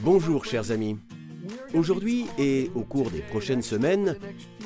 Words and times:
Bonjour 0.00 0.44
chers 0.44 0.72
amis. 0.72 0.98
Aujourd'hui 1.72 2.26
et 2.38 2.70
au 2.74 2.82
cours 2.82 3.10
des 3.10 3.22
prochaines 3.22 3.62
semaines, 3.62 4.16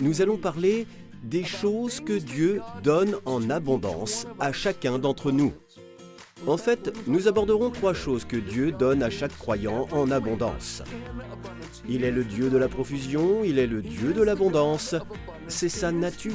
nous 0.00 0.22
allons 0.22 0.36
parler 0.36 0.88
des 1.22 1.44
choses 1.44 2.00
que 2.00 2.18
Dieu 2.18 2.60
donne 2.82 3.14
en 3.26 3.48
abondance 3.48 4.26
à 4.40 4.52
chacun 4.52 4.98
d'entre 4.98 5.30
nous. 5.30 5.52
En 6.48 6.56
fait, 6.56 6.92
nous 7.06 7.28
aborderons 7.28 7.70
trois 7.70 7.94
choses 7.94 8.24
que 8.24 8.36
Dieu 8.36 8.72
donne 8.72 9.04
à 9.04 9.10
chaque 9.10 9.36
croyant 9.38 9.86
en 9.92 10.10
abondance. 10.10 10.82
Il 11.88 12.02
est 12.02 12.10
le 12.10 12.24
Dieu 12.24 12.50
de 12.50 12.58
la 12.58 12.68
profusion, 12.68 13.44
il 13.44 13.60
est 13.60 13.68
le 13.68 13.82
Dieu 13.82 14.12
de 14.12 14.22
l'abondance, 14.22 14.96
c'est 15.46 15.68
sa 15.68 15.92
nature. 15.92 16.32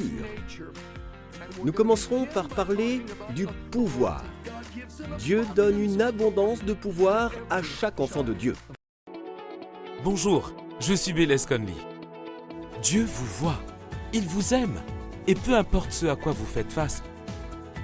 Nous 1.62 1.72
commencerons 1.72 2.24
par 2.24 2.48
parler 2.48 3.02
du 3.34 3.46
pouvoir. 3.70 4.24
Dieu 5.18 5.44
donne 5.54 5.80
une 5.80 6.00
abondance 6.00 6.64
de 6.64 6.72
pouvoir 6.72 7.32
à 7.50 7.62
chaque 7.62 8.00
enfant 8.00 8.22
de 8.22 8.32
Dieu. 8.32 8.54
Bonjour, 10.08 10.52
je 10.78 10.94
suis 10.94 11.12
Bélez 11.12 11.34
Conley. 11.48 11.74
Dieu 12.80 13.02
vous 13.02 13.26
voit, 13.40 13.60
il 14.12 14.22
vous 14.22 14.54
aime, 14.54 14.80
et 15.26 15.34
peu 15.34 15.52
importe 15.56 15.90
ce 15.90 16.06
à 16.06 16.14
quoi 16.14 16.30
vous 16.30 16.46
faites 16.46 16.72
face, 16.72 17.02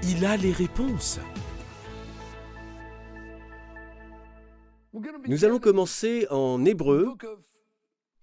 il 0.05 0.25
a 0.25 0.37
les 0.37 0.53
réponses. 0.53 1.19
Nous 5.27 5.45
allons 5.45 5.59
commencer 5.59 6.29
en 6.31 6.65
Hébreu 6.65 7.09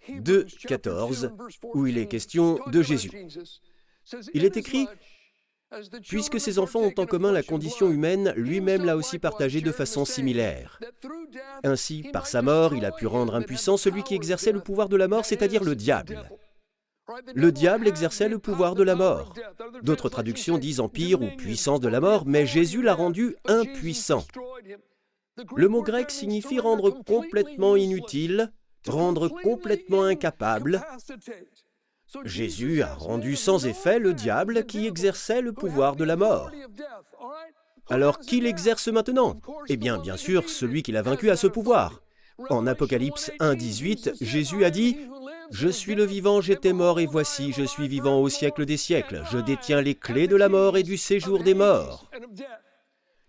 2, 0.08 0.46
14, 0.66 1.34
où 1.74 1.86
il 1.86 1.98
est 1.98 2.08
question 2.08 2.58
de 2.68 2.82
Jésus. 2.82 3.12
Il 4.34 4.46
est 4.46 4.56
écrit 4.56 4.88
Puisque 6.08 6.40
ses 6.40 6.58
enfants 6.58 6.82
ont 6.82 6.94
en 6.98 7.06
commun 7.06 7.32
la 7.32 7.44
condition 7.44 7.90
humaine, 7.90 8.34
lui-même 8.36 8.86
l'a 8.86 8.98
aussi 8.98 9.20
partagée 9.20 9.62
de 9.62 9.72
façon 9.72 10.04
similaire. 10.04 10.80
Ainsi, 11.64 12.04
par 12.12 12.26
sa 12.26 12.42
mort, 12.42 12.74
il 12.74 12.86
a 12.86 12.92
pu 12.92 13.06
rendre 13.06 13.36
impuissant 13.36 13.78
celui 13.78 14.04
qui 14.04 14.16
exerçait 14.16 14.52
le 14.52 14.62
pouvoir 14.62 14.90
de 14.90 14.98
la 14.98 15.08
mort, 15.08 15.26
c'est-à-dire 15.26 15.64
le 15.64 15.76
diable. 15.76 16.24
Le 17.34 17.52
diable 17.52 17.88
exerçait 17.88 18.30
le 18.30 18.40
pouvoir 18.40 18.76
de 18.76 18.84
la 18.84 18.96
mort. 18.96 19.34
D'autres 19.84 20.10
traductions 20.10 20.58
disent 20.58 20.80
empire 20.80 21.22
ou 21.22 21.28
puissance 21.38 21.80
de 21.80 21.88
la 21.88 22.00
mort, 22.00 22.26
mais 22.26 22.46
Jésus 22.46 22.82
l'a 22.82 22.94
rendu 22.94 23.36
impuissant. 23.46 24.26
Le 25.56 25.68
mot 25.68 25.82
grec 25.82 26.12
signifie 26.12 26.60
rendre 26.60 26.92
complètement 27.04 27.76
inutile, 27.76 28.52
rendre 28.88 29.30
complètement 29.30 30.04
incapable, 30.04 30.82
Jésus 32.26 32.82
a 32.82 32.94
rendu 32.94 33.36
sans 33.36 33.66
effet 33.66 34.00
le 34.00 34.14
diable 34.14 34.66
qui 34.66 34.88
exerçait 34.88 35.42
le 35.42 35.54
pouvoir 35.54 35.96
de 35.96 36.04
la 36.04 36.16
mort. 36.16 36.52
Alors 37.90 38.20
qui 38.20 38.42
l'exerce 38.42 38.88
maintenant? 38.88 39.40
Eh 39.68 39.78
bien, 39.78 39.98
bien 39.98 40.18
sûr, 40.18 40.50
celui 40.50 40.84
qui 40.84 40.92
l'a 40.92 41.02
vaincu 41.02 41.30
a 41.30 41.36
ce 41.36 41.48
pouvoir. 41.48 42.02
En 42.50 42.68
Apocalypse 42.68 43.32
1.18, 43.40 44.16
Jésus 44.22 44.64
a 44.64 44.70
dit 44.70 44.98
Je 45.52 45.68
suis 45.68 45.96
le 45.96 46.06
vivant, 46.06 46.42
j'étais 46.42 46.74
mort, 46.74 47.00
et 47.00 47.06
voici, 47.06 47.52
je 47.52 47.64
suis 47.64 47.88
vivant 47.88 48.20
au 48.22 48.30
siècle 48.30 48.66
des 48.66 48.78
siècles. 48.78 49.24
Je 49.32 49.38
détiens 49.38 49.82
les 49.82 49.96
clés 49.96 50.28
de 50.28 50.36
la 50.36 50.50
mort 50.50 50.78
et 50.78 50.84
du 50.84 50.98
séjour 50.98 51.44
des 51.44 51.54
morts. 51.54 52.10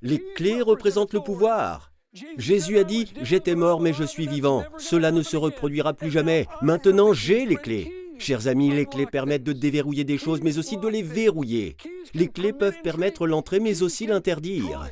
Les 0.02 0.22
clés 0.34 0.62
représentent 0.62 1.14
le 1.14 1.20
pouvoir. 1.20 1.92
Jésus 2.36 2.78
a 2.78 2.84
dit 2.84 3.12
J'étais 3.22 3.54
mort, 3.54 3.80
mais 3.80 3.92
je 3.92 4.04
suis 4.04 4.26
vivant. 4.26 4.64
Cela 4.78 5.10
ne 5.10 5.22
se 5.22 5.36
reproduira 5.36 5.92
plus 5.92 6.10
jamais. 6.10 6.46
Maintenant, 6.62 7.12
j'ai 7.12 7.46
les 7.46 7.56
clés. 7.56 7.99
Chers 8.20 8.48
amis, 8.48 8.70
les 8.70 8.84
clés 8.84 9.06
permettent 9.06 9.44
de 9.44 9.52
déverrouiller 9.52 10.04
des 10.04 10.18
choses, 10.18 10.42
mais 10.42 10.58
aussi 10.58 10.76
de 10.76 10.86
les 10.88 11.02
verrouiller. 11.02 11.76
Les 12.14 12.28
clés 12.28 12.52
peuvent 12.52 12.80
permettre 12.82 13.26
l'entrée, 13.26 13.60
mais 13.60 13.82
aussi 13.82 14.06
l'interdire. 14.06 14.88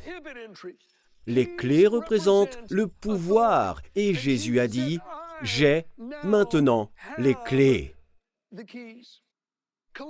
Les 1.26 1.54
clés 1.54 1.86
représentent 1.86 2.58
le 2.70 2.86
pouvoir, 2.86 3.82
et 3.94 4.14
Jésus 4.14 4.58
a 4.60 4.66
dit, 4.66 4.98
J'ai 5.42 5.84
maintenant 6.24 6.90
les 7.18 7.34
clés. 7.44 7.94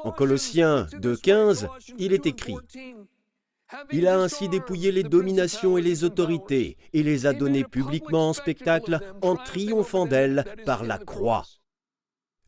En 0.04 0.12
Colossiens 0.12 0.86
2.15, 0.92 1.68
il 1.98 2.12
est 2.12 2.26
écrit, 2.26 2.56
il 3.90 4.06
a 4.06 4.18
ainsi 4.18 4.48
dépouillé 4.48 4.92
les 4.92 5.02
dominations 5.02 5.76
et 5.76 5.82
les 5.82 6.04
autorités, 6.04 6.76
et 6.92 7.02
les 7.02 7.26
a 7.26 7.32
données 7.32 7.64
publiquement 7.64 8.30
en 8.30 8.32
spectacle 8.32 9.00
en 9.22 9.36
triomphant 9.36 10.06
d'elles 10.06 10.44
par 10.64 10.84
la 10.84 10.98
croix. 10.98 11.44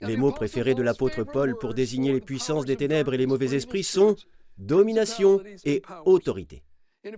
Les 0.00 0.16
mots 0.16 0.32
préférés 0.32 0.74
de 0.74 0.82
l'apôtre 0.82 1.24
Paul 1.24 1.56
pour 1.58 1.74
désigner 1.74 2.12
les 2.12 2.20
puissances 2.20 2.64
des 2.64 2.76
ténèbres 2.76 3.14
et 3.14 3.18
les 3.18 3.26
mauvais 3.26 3.54
esprits 3.54 3.84
sont 3.84 4.16
domination 4.56 5.40
et 5.64 5.82
autorité. 6.04 6.62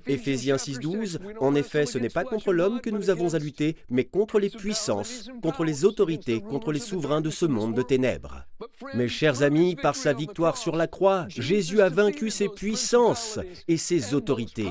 Éphésiens 0.07 0.57
6.12, 0.57 1.19
en 1.41 1.57
effet, 1.57 1.87
ce 1.87 1.99
n'est 1.99 2.09
pas 2.09 2.23
contre 2.23 2.53
l'homme 2.53 2.81
que 2.81 2.91
nous 2.91 3.11
avons 3.11 3.35
à 3.35 3.41
lutter, 3.41 3.77
mais 3.91 4.05
contre 4.05 4.39
les 4.39 4.49
puissances, 4.49 5.29
contre 5.43 5.65
les 5.65 5.85
autorités, 5.85 6.41
contre 6.41 6.71
les 6.71 6.79
souverains 6.79 7.21
de 7.21 7.31
ce 7.31 7.47
monde 7.47 7.75
de 7.75 7.83
ténèbres. 7.83 8.47
Mes 8.95 9.09
chers 9.09 9.43
amis, 9.43 9.75
par 9.75 9.97
sa 9.97 10.13
victoire 10.13 10.57
sur 10.57 10.77
la 10.77 10.87
croix, 10.87 11.27
Jésus 11.29 11.81
a 11.81 11.89
vaincu 11.89 12.31
ses 12.31 12.49
puissances 12.49 13.41
et 13.67 13.77
ses 13.77 14.15
autorités. 14.15 14.71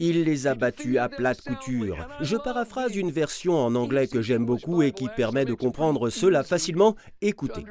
Il 0.00 0.22
les 0.22 0.46
a 0.46 0.54
battus 0.54 0.96
à 0.98 1.08
plate 1.08 1.42
couture. 1.42 2.08
Je 2.20 2.36
paraphrase 2.36 2.94
une 2.96 3.10
version 3.10 3.56
en 3.56 3.74
anglais 3.74 4.06
que 4.06 4.22
j'aime 4.22 4.46
beaucoup 4.46 4.82
et 4.82 4.92
qui 4.92 5.08
permet 5.08 5.44
de 5.44 5.54
comprendre 5.54 6.08
cela 6.10 6.44
facilement. 6.44 6.94
Écoutez. 7.20 7.64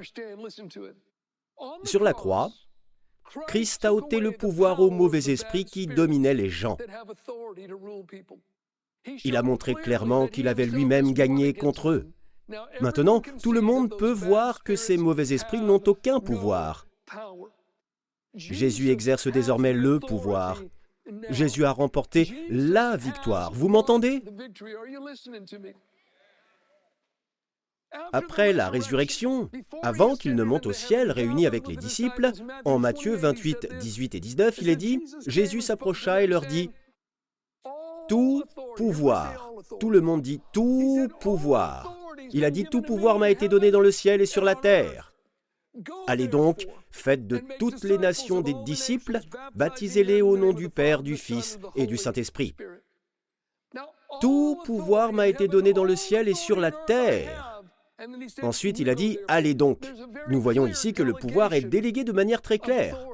Sur 1.84 2.04
la 2.04 2.14
croix, 2.14 2.50
Christ 3.48 3.86
a 3.86 3.94
ôté 3.94 4.20
le 4.20 4.32
pouvoir 4.32 4.82
aux 4.82 4.90
mauvais 4.90 5.30
esprits 5.30 5.66
qui 5.66 5.88
dominaient 5.88 6.34
les 6.34 6.50
gens. 6.50 6.78
Il 9.24 9.38
a 9.38 9.42
montré 9.42 9.74
clairement 9.74 10.28
qu'il 10.28 10.50
avait 10.50 10.66
lui-même 10.66 11.14
gagné 11.14 11.54
contre 11.54 11.90
eux. 11.90 12.12
Maintenant, 12.82 13.22
tout 13.42 13.54
le 13.54 13.62
monde 13.62 13.98
peut 13.98 14.12
voir 14.12 14.64
que 14.64 14.76
ces 14.76 14.98
mauvais 14.98 15.34
esprits 15.34 15.62
n'ont 15.62 15.84
aucun 15.86 16.20
pouvoir. 16.20 16.88
Jésus 18.34 18.90
exerce 18.90 19.28
désormais 19.28 19.74
le 19.74 20.00
pouvoir. 20.00 20.62
Jésus 21.30 21.66
a 21.66 21.72
remporté 21.72 22.34
la 22.50 22.98
victoire. 22.98 23.52
Vous 23.54 23.68
m'entendez? 23.68 24.24
Après 28.12 28.54
la 28.54 28.70
résurrection, 28.70 29.50
avant 29.82 30.16
qu'il 30.16 30.36
ne 30.36 30.44
monte 30.44 30.66
au 30.66 30.74
ciel 30.74 31.12
réuni 31.12 31.48
avec 31.48 31.68
les 31.68 31.78
disciples, 31.78 32.32
en 32.66 32.80
Matthieu 32.80 33.16
28, 33.16 33.78
18 33.80 34.16
et 34.16 34.20
19, 34.20 34.58
il 34.62 34.70
est 34.70 34.76
dit, 34.76 35.00
Jésus 35.26 35.62
s'approcha 35.62 36.22
et 36.22 36.28
leur 36.28 36.46
dit, 36.46 36.70
Tout 38.08 38.44
pouvoir. 38.76 39.52
Tout 39.80 39.90
le 39.90 40.02
monde 40.02 40.22
dit 40.22 40.42
tout 40.54 41.08
pouvoir. 41.20 41.98
Il 42.32 42.44
a 42.46 42.52
dit, 42.52 42.66
Tout 42.66 42.82
pouvoir 42.82 43.20
m'a 43.20 43.30
été 43.30 43.48
donné 43.48 43.72
dans 43.72 43.82
le 43.82 43.92
ciel 43.92 44.22
et 44.22 44.26
sur 44.26 44.44
la 44.44 44.56
terre. 44.56 45.14
Allez 46.08 46.28
donc, 46.28 46.68
faites 46.92 47.28
de 47.28 47.42
toutes 47.60 47.84
les 47.84 47.98
nations 47.98 48.42
des 48.42 48.54
disciples, 48.66 49.20
baptisez-les 49.56 50.22
au 50.22 50.38
nom 50.38 50.54
du 50.54 50.70
Père, 50.70 51.04
du 51.04 51.18
Fils 51.18 51.60
et 51.76 51.86
du 51.86 51.98
Saint-Esprit. 51.98 52.56
Tout 54.22 54.58
pouvoir 54.66 55.14
m'a 55.14 55.28
été 55.28 55.48
donné 55.48 55.74
dans 55.74 55.84
le 55.84 55.96
ciel 55.96 56.28
et 56.28 56.34
sur 56.34 56.60
la 56.60 56.72
terre. 56.72 57.64
Ensuite, 58.42 58.80
il 58.80 58.90
a 58.90 58.96
dit, 58.96 59.20
allez 59.28 59.54
donc. 59.54 59.86
Nous 60.30 60.42
voyons 60.42 60.68
ici 60.68 60.94
que 60.94 61.04
le 61.04 61.14
pouvoir 61.14 61.54
est 61.54 61.62
délégué 61.62 62.04
de 62.04 62.12
manière 62.12 62.42
très 62.42 62.60
claire. 62.60 63.08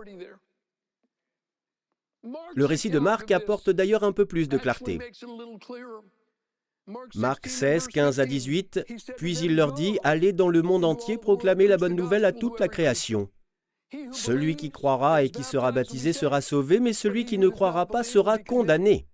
Le 2.56 2.66
récit 2.66 2.90
de 2.90 3.00
Marc 3.00 3.32
apporte 3.32 3.70
d'ailleurs 3.70 4.04
un 4.04 4.12
peu 4.12 4.26
plus 4.26 4.48
de 4.48 4.58
clarté. 4.58 5.00
Marc 7.16 7.48
16, 7.48 7.88
15 7.88 8.20
à 8.20 8.26
18, 8.26 8.86
puis 9.16 9.38
il 9.38 9.56
leur 9.56 9.72
dit, 9.72 9.98
Allez 10.04 10.34
dans 10.34 10.50
le 10.50 10.62
monde 10.62 10.84
entier 10.84 11.18
proclamer 11.18 11.68
la 11.68 11.78
bonne 11.78 11.96
nouvelle 11.96 12.26
à 12.26 12.34
toute 12.34 12.60
la 12.60 12.68
création. 12.68 13.30
Celui 14.12 14.56
qui 14.56 14.70
croira 14.70 15.24
et 15.24 15.30
qui 15.30 15.44
sera 15.44 15.72
baptisé 15.72 16.12
sera 16.12 16.42
sauvé, 16.42 16.80
mais 16.80 16.94
celui 16.94 17.26
qui 17.26 17.38
ne 17.38 17.48
croira 17.48 17.86
pas 17.86 18.04
sera 18.04 18.38
condamné. 18.38 19.06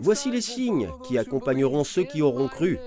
Voici 0.00 0.30
les 0.30 0.40
signes 0.40 0.90
qui 1.04 1.18
accompagneront 1.18 1.84
ceux 1.84 2.04
qui 2.04 2.22
auront 2.22 2.48
cru. 2.48 2.78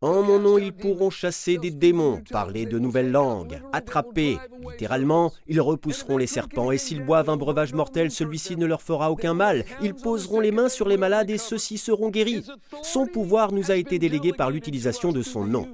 En 0.00 0.22
mon 0.22 0.38
nom, 0.38 0.58
ils 0.58 0.72
pourront 0.72 1.10
chasser 1.10 1.58
des 1.58 1.72
démons, 1.72 2.22
parler 2.30 2.66
de 2.66 2.78
nouvelles 2.78 3.10
langues, 3.10 3.60
attraper. 3.72 4.38
Littéralement, 4.70 5.32
ils 5.48 5.60
repousseront 5.60 6.16
les 6.16 6.28
serpents, 6.28 6.70
et 6.70 6.78
s'ils 6.78 7.04
boivent 7.04 7.30
un 7.30 7.36
breuvage 7.36 7.74
mortel, 7.74 8.12
celui-ci 8.12 8.56
ne 8.56 8.66
leur 8.66 8.80
fera 8.80 9.10
aucun 9.10 9.34
mal. 9.34 9.64
Ils 9.82 9.94
poseront 9.94 10.38
les 10.38 10.52
mains 10.52 10.68
sur 10.68 10.88
les 10.88 10.96
malades, 10.96 11.30
et 11.30 11.38
ceux-ci 11.38 11.78
seront 11.78 12.10
guéris. 12.10 12.44
Son 12.82 13.06
pouvoir 13.06 13.50
nous 13.50 13.72
a 13.72 13.76
été 13.76 13.98
délégué 13.98 14.32
par 14.32 14.52
l'utilisation 14.52 15.10
de 15.10 15.22
son 15.22 15.44
nom. 15.44 15.66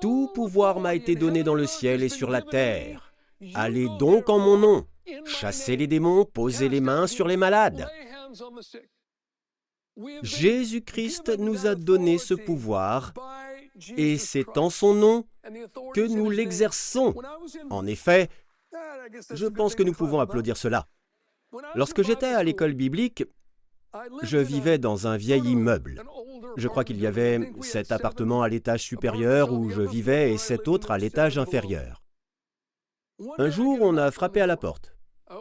Tout 0.00 0.30
pouvoir 0.34 0.80
m'a 0.80 0.94
été 0.94 1.16
donné 1.16 1.42
dans 1.42 1.54
le 1.54 1.66
ciel 1.66 2.02
et 2.02 2.08
sur 2.08 2.30
la 2.30 2.40
terre. 2.40 3.12
Allez 3.54 3.88
donc 3.98 4.28
en 4.28 4.38
mon 4.38 4.56
nom, 4.56 4.86
chassez 5.24 5.76
les 5.76 5.86
démons, 5.86 6.24
posez 6.24 6.68
les 6.68 6.80
mains 6.80 7.06
sur 7.06 7.26
les 7.26 7.36
malades. 7.36 7.86
Jésus-Christ 10.22 11.32
nous 11.38 11.66
a 11.66 11.74
donné 11.74 12.18
ce 12.18 12.34
pouvoir 12.34 13.12
et 13.96 14.18
c'est 14.18 14.58
en 14.58 14.70
son 14.70 14.94
nom 14.94 15.26
que 15.94 16.06
nous 16.06 16.30
l'exerçons. 16.30 17.14
En 17.70 17.86
effet, 17.86 18.28
je 19.32 19.46
pense 19.46 19.74
que 19.74 19.82
nous 19.82 19.92
pouvons 19.92 20.20
applaudir 20.20 20.56
cela. 20.56 20.86
Lorsque 21.74 22.02
j'étais 22.02 22.26
à 22.26 22.42
l'école 22.42 22.74
biblique, 22.74 23.24
je 24.22 24.38
vivais 24.38 24.78
dans 24.78 25.06
un 25.06 25.16
vieil 25.16 25.42
immeuble. 25.42 26.02
Je 26.56 26.68
crois 26.68 26.84
qu'il 26.84 27.00
y 27.00 27.06
avait 27.06 27.52
sept 27.60 27.90
appartements 27.90 28.42
à 28.42 28.48
l'étage 28.48 28.82
supérieur 28.82 29.52
où 29.52 29.70
je 29.70 29.82
vivais 29.82 30.32
et 30.32 30.38
sept 30.38 30.68
autres 30.68 30.90
à 30.90 30.98
l'étage 30.98 31.38
inférieur. 31.38 32.02
Un 33.38 33.50
jour, 33.50 33.78
on 33.80 33.96
a 33.96 34.10
frappé 34.10 34.40
à 34.40 34.46
la 34.46 34.56
porte. 34.56 34.94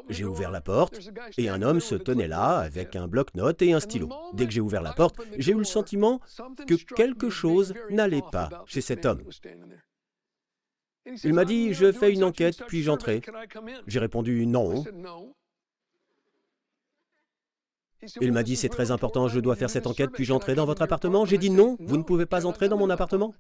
J'ai 0.09 0.25
ouvert 0.25 0.51
la 0.51 0.62
porte 0.62 1.00
et 1.38 1.50
un 1.50 1.62
homme 1.62 1.80
se 1.80 1.95
tenait 1.95 2.27
là 2.27 2.59
avec 2.59 2.95
un 2.95 3.07
bloc-notes 3.07 3.62
et 3.62 3.74
un 3.74 3.80
stylo. 3.80 4.09
Dès 4.33 4.45
que 4.45 4.51
j'ai 4.51 4.62
ouvert 4.62 4.81
la 4.81 4.94
porte, 4.94 5.19
j'ai 5.38 5.51
eu 5.51 5.57
le 5.57 5.63
sentiment 5.63 6.19
que 6.68 6.75
quelque 6.94 7.30
chose 7.30 7.74
n'allait 7.89 8.24
pas 8.31 8.50
chez 8.65 8.81
cet 8.81 9.06
homme. 9.06 9.21
Il 11.24 11.33
m'a 11.33 11.45
dit, 11.45 11.74
je 11.74 11.91
fais 11.91 12.13
une 12.13 12.24
enquête, 12.24 12.63
puis 12.68 12.83
j'entrais. 12.83 13.21
J'ai 13.88 14.00
répondu 14.00 14.45
non. 14.45 14.83
Il 18.21 18.31
m'a 18.31 18.44
dit, 18.44 18.56
c'est 18.56 18.69
très 18.69 18.92
important, 18.92 19.27
je 19.27 19.39
dois 19.39 19.56
faire 19.56 19.69
cette 19.69 19.88
enquête, 19.88 20.12
puis 20.12 20.24
j'entrais 20.24 20.56
dans 20.56 20.65
votre 20.65 20.81
appartement. 20.81 21.25
J'ai 21.25 21.38
dit 21.38 21.50
non, 21.50 21.77
vous 21.80 21.97
ne 21.97 22.03
pouvez 22.03 22.25
pas 22.25 22.45
entrer 22.45 22.69
dans 22.69 22.77
mon 22.77 22.89
appartement. 22.89 23.33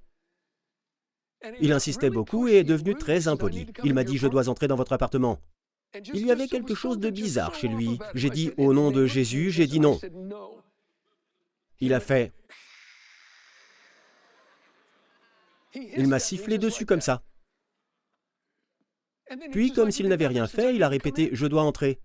Il 1.61 1.71
insistait 1.71 2.09
beaucoup 2.09 2.47
et 2.47 2.55
est 2.55 2.63
devenu 2.63 2.95
très 2.95 3.27
impoli. 3.27 3.67
Il 3.83 3.93
m'a 3.93 4.03
dit, 4.03 4.17
je 4.17 4.27
dois 4.27 4.49
entrer 4.49 4.67
dans 4.67 4.75
votre 4.75 4.93
appartement. 4.93 5.39
Il 6.13 6.25
y 6.25 6.31
avait 6.31 6.47
quelque 6.47 6.75
chose 6.75 6.99
de 6.99 7.09
bizarre 7.09 7.55
chez 7.55 7.67
lui. 7.67 7.97
J'ai 8.13 8.29
dit, 8.29 8.51
au 8.57 8.73
nom 8.73 8.91
de 8.91 9.05
Jésus, 9.05 9.49
j'ai 9.51 9.67
dit 9.67 9.79
non. 9.79 9.99
Il 11.79 11.93
a 11.93 11.99
fait... 11.99 12.31
Il 15.73 16.07
m'a 16.07 16.19
sifflé 16.19 16.57
dessus 16.57 16.85
comme 16.85 17.01
ça. 17.01 17.21
Puis, 19.51 19.71
comme 19.71 19.91
s'il 19.91 20.07
n'avait 20.07 20.27
rien 20.27 20.47
fait, 20.47 20.75
il 20.75 20.83
a 20.83 20.89
répété⁇ 20.89 21.27
Je 21.33 21.45
dois 21.45 21.61
entrer 21.61 21.99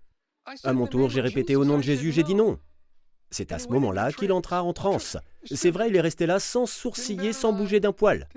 ⁇À 0.63 0.73
mon 0.73 0.85
tour, 0.87 1.09
j'ai 1.09 1.21
répété⁇ 1.21 1.53
Au 1.55 1.65
nom 1.65 1.77
de 1.77 1.83
Jésus, 1.83 2.11
j'ai 2.11 2.23
dit 2.23 2.35
non. 2.35 2.59
C'est 3.31 3.51
à 3.51 3.59
ce 3.59 3.67
moment-là 3.69 4.11
qu'il 4.11 4.31
entra 4.31 4.63
en 4.63 4.73
transe. 4.73 5.17
C'est 5.43 5.71
vrai, 5.71 5.89
il 5.89 5.95
est 5.95 6.01
resté 6.01 6.25
là 6.25 6.39
sans 6.39 6.65
sourciller, 6.65 7.33
sans 7.33 7.53
bouger 7.53 7.79
d'un 7.79 7.91
poil. 7.91 8.29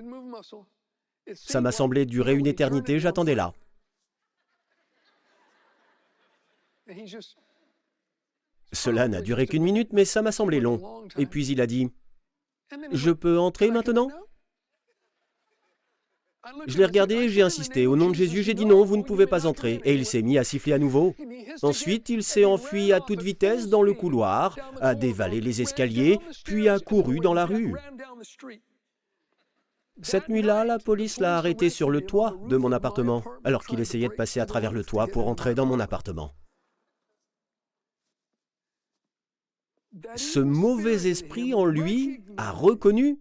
Ça 1.34 1.60
m'a 1.60 1.72
semblé 1.72 2.06
durer 2.06 2.34
une 2.34 2.46
éternité, 2.46 2.98
j'attendais 2.98 3.34
là. 3.34 3.52
Cela 8.72 9.08
n'a 9.08 9.22
duré 9.22 9.46
qu'une 9.46 9.62
minute, 9.62 9.92
mais 9.92 10.04
ça 10.04 10.22
m'a 10.22 10.32
semblé 10.32 10.60
long. 10.60 11.06
Et 11.16 11.26
puis 11.26 11.46
il 11.46 11.60
a 11.60 11.66
dit, 11.66 11.90
Je 12.92 13.10
peux 13.10 13.38
entrer 13.38 13.70
maintenant? 13.70 14.08
Je 16.66 16.78
l'ai 16.78 16.86
regardé, 16.86 17.28
j'ai 17.28 17.42
insisté. 17.42 17.86
Au 17.86 17.96
nom 17.96 18.10
de 18.10 18.14
Jésus, 18.14 18.42
j'ai 18.42 18.54
dit 18.54 18.64
non, 18.64 18.84
vous 18.84 18.96
ne 18.96 19.02
pouvez 19.02 19.26
pas 19.26 19.46
entrer. 19.46 19.80
Et 19.84 19.94
il 19.94 20.06
s'est 20.06 20.22
mis 20.22 20.38
à 20.38 20.44
siffler 20.44 20.72
à 20.72 20.78
nouveau. 20.78 21.14
Ensuite, 21.62 22.08
il 22.08 22.22
s'est 22.22 22.44
enfui 22.44 22.92
à 22.92 23.00
toute 23.00 23.22
vitesse 23.22 23.68
dans 23.68 23.82
le 23.82 23.92
couloir, 23.92 24.56
a 24.80 24.94
dévalé 24.94 25.40
les 25.40 25.60
escaliers, 25.60 26.18
puis 26.44 26.68
a 26.68 26.78
couru 26.78 27.20
dans 27.20 27.34
la 27.34 27.44
rue. 27.44 27.74
Cette 30.00 30.28
nuit-là, 30.28 30.64
la 30.64 30.78
police 30.78 31.18
l'a 31.18 31.36
arrêté 31.36 31.70
sur 31.70 31.90
le 31.90 32.02
toit 32.02 32.36
de 32.48 32.56
mon 32.56 32.70
appartement, 32.70 33.24
alors 33.42 33.66
qu'il 33.66 33.80
essayait 33.80 34.08
de 34.08 34.14
passer 34.14 34.38
à 34.38 34.46
travers 34.46 34.72
le 34.72 34.84
toit 34.84 35.08
pour 35.08 35.28
entrer 35.28 35.54
dans 35.54 35.66
mon 35.66 35.80
appartement. 35.80 36.32
Ce 40.16 40.40
mauvais 40.40 41.08
esprit 41.08 41.54
en 41.54 41.64
lui 41.64 42.22
a 42.36 42.50
reconnu 42.50 43.20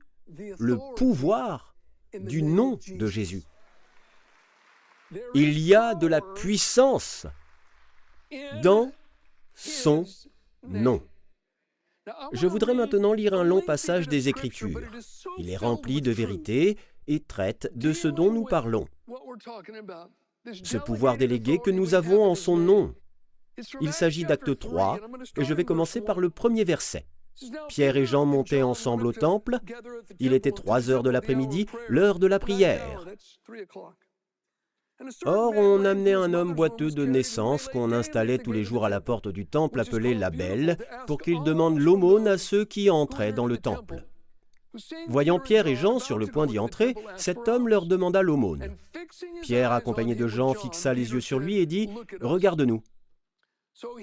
le 0.60 0.78
pouvoir 0.96 1.76
du 2.20 2.44
nom 2.44 2.80
de 2.88 3.08
Jésus. 3.08 3.44
Il 5.34 5.60
y 5.60 5.74
a 5.74 5.96
de 5.96 6.08
la 6.08 6.22
puissance 6.22 7.28
dans 8.62 8.92
son 9.54 10.06
nom. 10.68 11.02
Je 12.32 12.48
voudrais 12.48 12.74
maintenant 12.74 13.14
lire 13.14 13.34
un 13.34 13.44
long 13.44 13.62
passage 13.62 14.08
des 14.08 14.30
Écritures. 14.30 14.80
Il 15.38 15.50
est 15.50 15.58
rempli 15.58 16.02
de 16.02 16.12
vérité 16.12 16.78
et 17.08 17.20
traite 17.22 17.70
de 17.76 17.94
ce 17.94 18.08
dont 18.08 18.32
nous 18.32 18.46
parlons. 18.46 18.86
Ce 20.64 20.78
pouvoir 20.78 21.18
délégué 21.18 21.60
que 21.64 21.72
nous 21.72 21.94
avons 21.94 22.24
en 22.24 22.36
son 22.36 22.58
nom. 22.58 22.96
Il 23.82 23.94
s'agit 23.94 24.26
d'acte 24.26 24.58
3 24.58 25.00
et 25.38 25.44
je 25.44 25.54
vais 25.54 25.64
commencer 25.64 26.02
par 26.02 26.20
le 26.20 26.30
premier 26.30 26.64
verset. 26.64 27.06
Pierre 27.68 27.98
et 27.98 28.06
Jean 28.06 28.26
montaient 28.26 28.64
ensemble 28.64 29.06
au 29.06 29.14
temple. 29.14 29.60
Il 30.20 30.34
était 30.34 30.52
trois 30.52 30.90
heures 30.90 31.04
de 31.04 31.10
l'après-midi, 31.10 31.68
l'heure 31.88 32.20
de 32.20 32.28
la 32.28 32.40
prière. 32.40 33.06
Or, 35.26 35.54
on 35.56 35.86
amenait 35.86 36.14
un 36.14 36.34
homme 36.34 36.56
boiteux 36.56 36.90
de 36.90 37.06
naissance 37.06 37.68
qu'on 37.68 37.92
installait 37.92 38.40
tous 38.40 38.52
les 38.52 38.64
jours 38.64 38.86
à 38.86 38.90
la 38.90 39.00
porte 39.00 39.28
du 39.28 39.46
temple 39.46 39.80
appelé 39.80 40.16
la 40.16 40.32
Belle, 40.32 40.78
pour 41.06 41.20
qu'il 41.20 41.44
demande 41.44 41.78
l'aumône 41.78 42.28
à 42.28 42.40
ceux 42.40 42.66
qui 42.66 42.90
entraient 42.90 43.34
dans 43.34 43.46
le 43.46 43.58
temple. 43.58 44.06
Voyant 45.08 45.40
Pierre 45.40 45.68
et 45.68 45.76
Jean 45.76 46.00
sur 46.00 46.18
le 46.18 46.26
point 46.26 46.48
d'y 46.48 46.58
entrer, 46.58 46.96
cet 47.16 47.48
homme 47.48 47.68
leur 47.68 47.86
demanda 47.86 48.24
l'aumône. 48.24 48.76
Pierre, 49.44 49.72
accompagné 49.72 50.16
de 50.16 50.28
Jean, 50.28 50.54
fixa 50.56 50.94
les 50.96 51.12
yeux 51.14 51.22
sur 51.22 51.40
lui 51.40 51.58
et 51.58 51.68
dit⁇ 51.68 51.88
Regarde-nous⁇ 52.22 52.78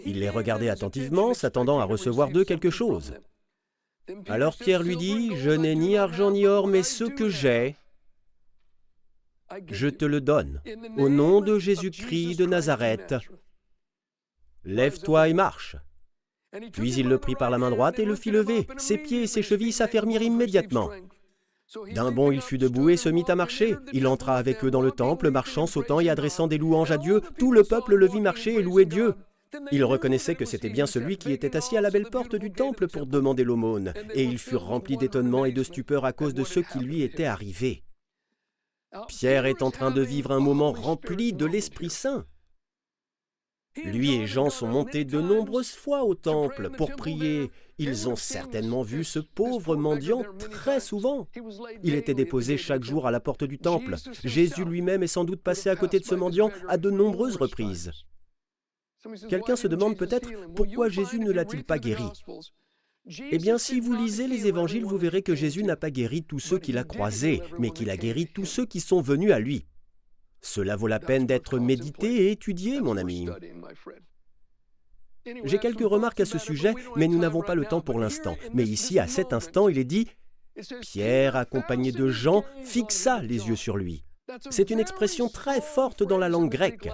il 0.05 0.21
les 0.21 0.31
regardait 0.31 0.69
attentivement, 0.69 1.35
s'attendant 1.35 1.81
à 1.81 1.85
recevoir 1.85 2.31
d'eux 2.31 2.45
quelque 2.45 2.71
chose. 2.71 3.15
Alors 4.27 4.57
Pierre 4.57 4.83
lui 4.83 4.97
dit, 4.97 5.35
Je 5.37 5.51
n'ai 5.51 5.75
ni 5.75 5.97
argent 5.97 6.31
ni 6.31 6.47
or, 6.47 6.67
mais 6.67 6.83
ce 6.83 7.05
que 7.05 7.29
j'ai, 7.29 7.77
je 9.71 9.89
te 9.89 10.05
le 10.05 10.21
donne, 10.21 10.61
au 10.97 11.09
nom 11.09 11.41
de 11.41 11.59
Jésus-Christ 11.59 12.37
de 12.37 12.47
Nazareth. 12.47 13.15
Lève-toi 14.65 15.29
et 15.29 15.35
marche. 15.35 15.77
Puis 16.73 16.95
il 16.95 17.09
le 17.09 17.19
prit 17.19 17.35
par 17.35 17.51
la 17.51 17.59
main 17.59 17.71
droite 17.71 17.99
et 17.99 18.05
le 18.05 18.15
fit 18.15 18.31
lever. 18.31 18.67
Ses 18.79 18.99
pieds 18.99 19.23
et 19.23 19.27
ses 19.27 19.43
chevilles 19.43 19.73
s'affermirent 19.73 20.23
immédiatement. 20.23 20.91
D'un 21.93 22.13
bond, 22.13 22.31
il 22.31 22.41
fut 22.41 22.59
debout 22.59 22.91
et 22.91 22.97
se 22.97 23.09
mit 23.09 23.25
à 23.27 23.35
marcher. 23.35 23.77
Il 23.93 24.07
entra 24.07 24.37
avec 24.37 24.65
eux 24.65 24.71
dans 24.71 24.83
le 24.83 24.93
temple, 24.93 25.31
marchant, 25.31 25.67
sautant 25.67 25.99
et 25.99 26.09
adressant 26.09 26.47
des 26.47 26.59
louanges 26.59 26.93
à 26.93 26.99
Dieu. 26.99 27.21
Tout 27.39 27.53
le 27.53 27.65
peuple 27.65 27.97
le 27.97 28.07
vit 28.07 28.21
marcher 28.21 28.55
et 28.55 28.63
louer 28.63 28.85
Dieu. 28.85 29.15
Ils 29.73 29.85
reconnaissaient 29.85 30.35
que 30.35 30.45
c'était 30.45 30.71
bien 30.71 30.87
celui 30.87 31.17
qui 31.17 31.33
était 31.33 31.57
assis 31.57 31.77
à 31.77 31.81
la 31.81 31.91
belle 31.91 32.11
porte 32.11 32.37
du 32.37 32.53
temple 32.53 32.89
pour 32.89 33.07
demander 33.07 33.45
l'aumône, 33.45 33.93
et 34.15 34.25
ils 34.25 34.39
furent 34.39 34.67
remplis 34.67 34.97
d'étonnement 34.97 35.45
et 35.45 35.53
de 35.53 35.63
stupeur 35.63 36.05
à 36.05 36.13
cause 36.13 36.35
de 36.35 36.45
ce 36.45 36.61
qui 36.61 36.79
lui 36.79 37.03
était 37.03 37.25
arrivé. 37.25 37.85
Pierre 39.09 39.47
est 39.47 39.63
en 39.63 39.71
train 39.71 39.91
de 39.91 40.03
vivre 40.03 40.31
un 40.31 40.41
moment 40.41 40.73
rempli 40.73 41.33
de 41.33 41.47
l'Esprit 41.47 41.91
Saint. 41.91 42.27
Lui 43.83 44.15
et 44.15 44.27
Jean 44.27 44.51
sont 44.51 44.69
montés 44.69 45.05
de 45.05 45.21
nombreuses 45.21 45.73
fois 45.73 46.05
au 46.05 46.15
temple 46.15 46.71
pour 46.77 46.93
prier. 46.93 47.51
Ils 47.79 48.09
ont 48.09 48.15
certainement 48.15 48.83
vu 48.83 49.03
ce 49.03 49.19
pauvre 49.19 49.75
mendiant 49.75 50.23
très 50.39 50.79
souvent. 50.79 51.27
Il 51.83 51.95
était 51.95 52.15
déposé 52.15 52.57
chaque 52.57 52.85
jour 52.85 53.07
à 53.07 53.11
la 53.11 53.19
porte 53.19 53.43
du 53.43 53.59
temple. 53.59 53.97
Jésus 54.23 54.65
lui-même 54.65 55.03
est 55.03 55.09
sans 55.09 55.25
doute 55.25 55.43
passé 55.43 55.71
à 55.71 55.77
côté 55.77 55.99
de 55.99 56.05
ce 56.05 56.15
mendiant 56.15 56.51
à 56.69 56.77
de 56.77 56.91
nombreuses 56.91 57.37
reprises. 57.37 57.91
Quelqu'un 59.29 59.57
se 59.57 59.69
demande 59.69 59.97
peut-être 59.97 60.31
pourquoi 60.55 60.89
Jésus 60.89 61.19
ne 61.19 61.31
l'a-t-il 61.31 61.65
pas 61.65 61.79
guéri 61.79 62.05
eh 63.31 63.37
bien, 63.37 63.59
si 63.59 63.81
vous 63.81 63.93
lisez 63.93 64.27
les 64.27 64.47
évangiles, 64.47 64.87
vous 64.87 64.97
verrez 64.97 65.21
que 65.21 65.35
Jésus 65.35 65.63
n'a 65.63 65.77
pas 65.77 65.91
guéri 65.91 66.23
tous 66.23 66.39
ceux 66.39 66.59
qu'il 66.59 66.79
a 66.79 66.85
croisés, 66.85 67.43
mais 67.59 67.71
qu'il 67.71 67.91
a 67.91 67.99
guéri 67.99 68.27
tous 68.33 68.47
ceux 68.47 68.65
qui 68.65 68.81
sont 68.81 69.03
venus 69.03 69.31
à 69.31 69.39
lui. 69.39 69.67
Cela 70.41 70.75
vaut 70.75 70.87
la 70.87 71.01
peine 71.01 71.27
d'être 71.27 71.59
médité 71.59 72.07
et 72.07 72.31
étudié, 72.31 72.81
mon 72.81 72.97
ami. 72.97 73.29
J'ai 75.45 75.59
quelques 75.59 75.87
remarques 75.87 76.21
à 76.21 76.25
ce 76.25 76.39
sujet, 76.39 76.75
mais 76.97 77.09
nous 77.09 77.19
n'avons 77.19 77.43
pas 77.43 77.55
le 77.55 77.67
temps 77.67 77.83
pour 77.83 77.99
l'instant. 77.99 78.37
Mais 78.55 78.65
ici, 78.65 78.99
à 78.99 79.07
cet 79.07 79.33
instant, 79.33 79.69
il 79.69 79.79
est 79.79 79.85
dit, 79.85 80.09
Pierre, 80.81 81.37
accompagné 81.37 81.93
de 81.93 82.09
Jean, 82.09 82.45
fixa 82.63 83.21
les 83.23 83.49
yeux 83.49 83.57
sur 83.57 83.77
lui. 83.77 84.05
C'est 84.51 84.71
une 84.71 84.81
expression 84.81 85.29
très 85.29 85.61
forte 85.61 86.03
dans 86.03 86.19
la 86.19 86.29
langue 86.29 86.51
grecque. 86.51 86.89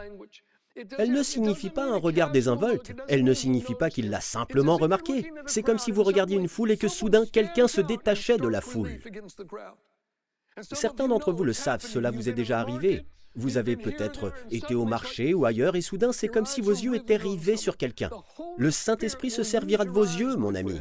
Elle 0.99 1.13
ne 1.13 1.23
signifie 1.23 1.71
pas 1.71 1.85
un 1.85 1.97
regard 1.97 2.31
désinvolte, 2.31 2.93
elle 3.09 3.25
ne 3.25 3.35
signifie 3.35 3.75
pas 3.75 3.91
qu'il 3.91 4.11
l'a 4.11 4.21
simplement 4.21 4.77
remarqué. 4.77 5.33
C'est 5.47 5.63
comme 5.63 5.79
si 5.79 5.91
vous 5.91 6.03
regardiez 6.03 6.37
une 6.37 6.49
foule 6.49 6.71
et 6.71 6.77
que 6.77 6.89
soudain 6.89 7.25
quelqu'un 7.27 7.69
se 7.69 7.81
détachait 7.81 8.39
de 8.39 8.49
la 8.49 8.61
foule. 8.61 8.99
Certains 10.61 11.09
d'entre 11.09 11.33
vous 11.33 11.45
le 11.45 11.53
savent, 11.53 11.85
cela 11.85 12.11
vous 12.11 12.29
est 12.29 12.35
déjà 12.35 12.61
arrivé. 12.61 13.05
Vous 13.37 13.57
avez 13.57 13.77
peut-être 13.77 14.33
été 14.51 14.75
au 14.75 14.85
marché 14.85 15.35
ou 15.35 15.45
ailleurs 15.45 15.77
et 15.77 15.81
soudain 15.81 16.13
c'est 16.13 16.29
comme 16.29 16.47
si 16.47 16.61
vos 16.61 16.73
yeux 16.73 16.97
étaient 16.97 17.17
rivés 17.17 17.57
sur 17.57 17.77
quelqu'un. 17.77 18.11
Le 18.57 18.71
Saint-Esprit 18.71 19.31
se 19.31 19.43
servira 19.43 19.85
de 19.85 19.91
vos 19.91 20.05
yeux, 20.05 20.37
mon 20.37 20.55
ami. 20.55 20.81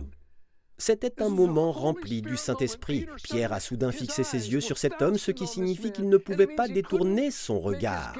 C'était 0.81 1.21
un 1.21 1.29
moment 1.29 1.73
rempli 1.73 2.21
du 2.21 2.37
Saint-Esprit. 2.37 3.05
Pierre 3.21 3.51
a 3.51 3.59
soudain 3.59 3.91
fixé 3.91 4.23
ses 4.23 4.51
yeux 4.51 4.61
sur 4.61 4.77
cet 4.77 5.01
homme, 5.01 5.17
ce 5.17 5.31
qui 5.31 5.45
signifie 5.45 5.91
qu'il 5.91 6.07
ne 6.07 6.17
pouvait 6.17 6.47
pas 6.47 6.69
détourner 6.69 7.31
son 7.31 7.59
regard. 7.59 8.15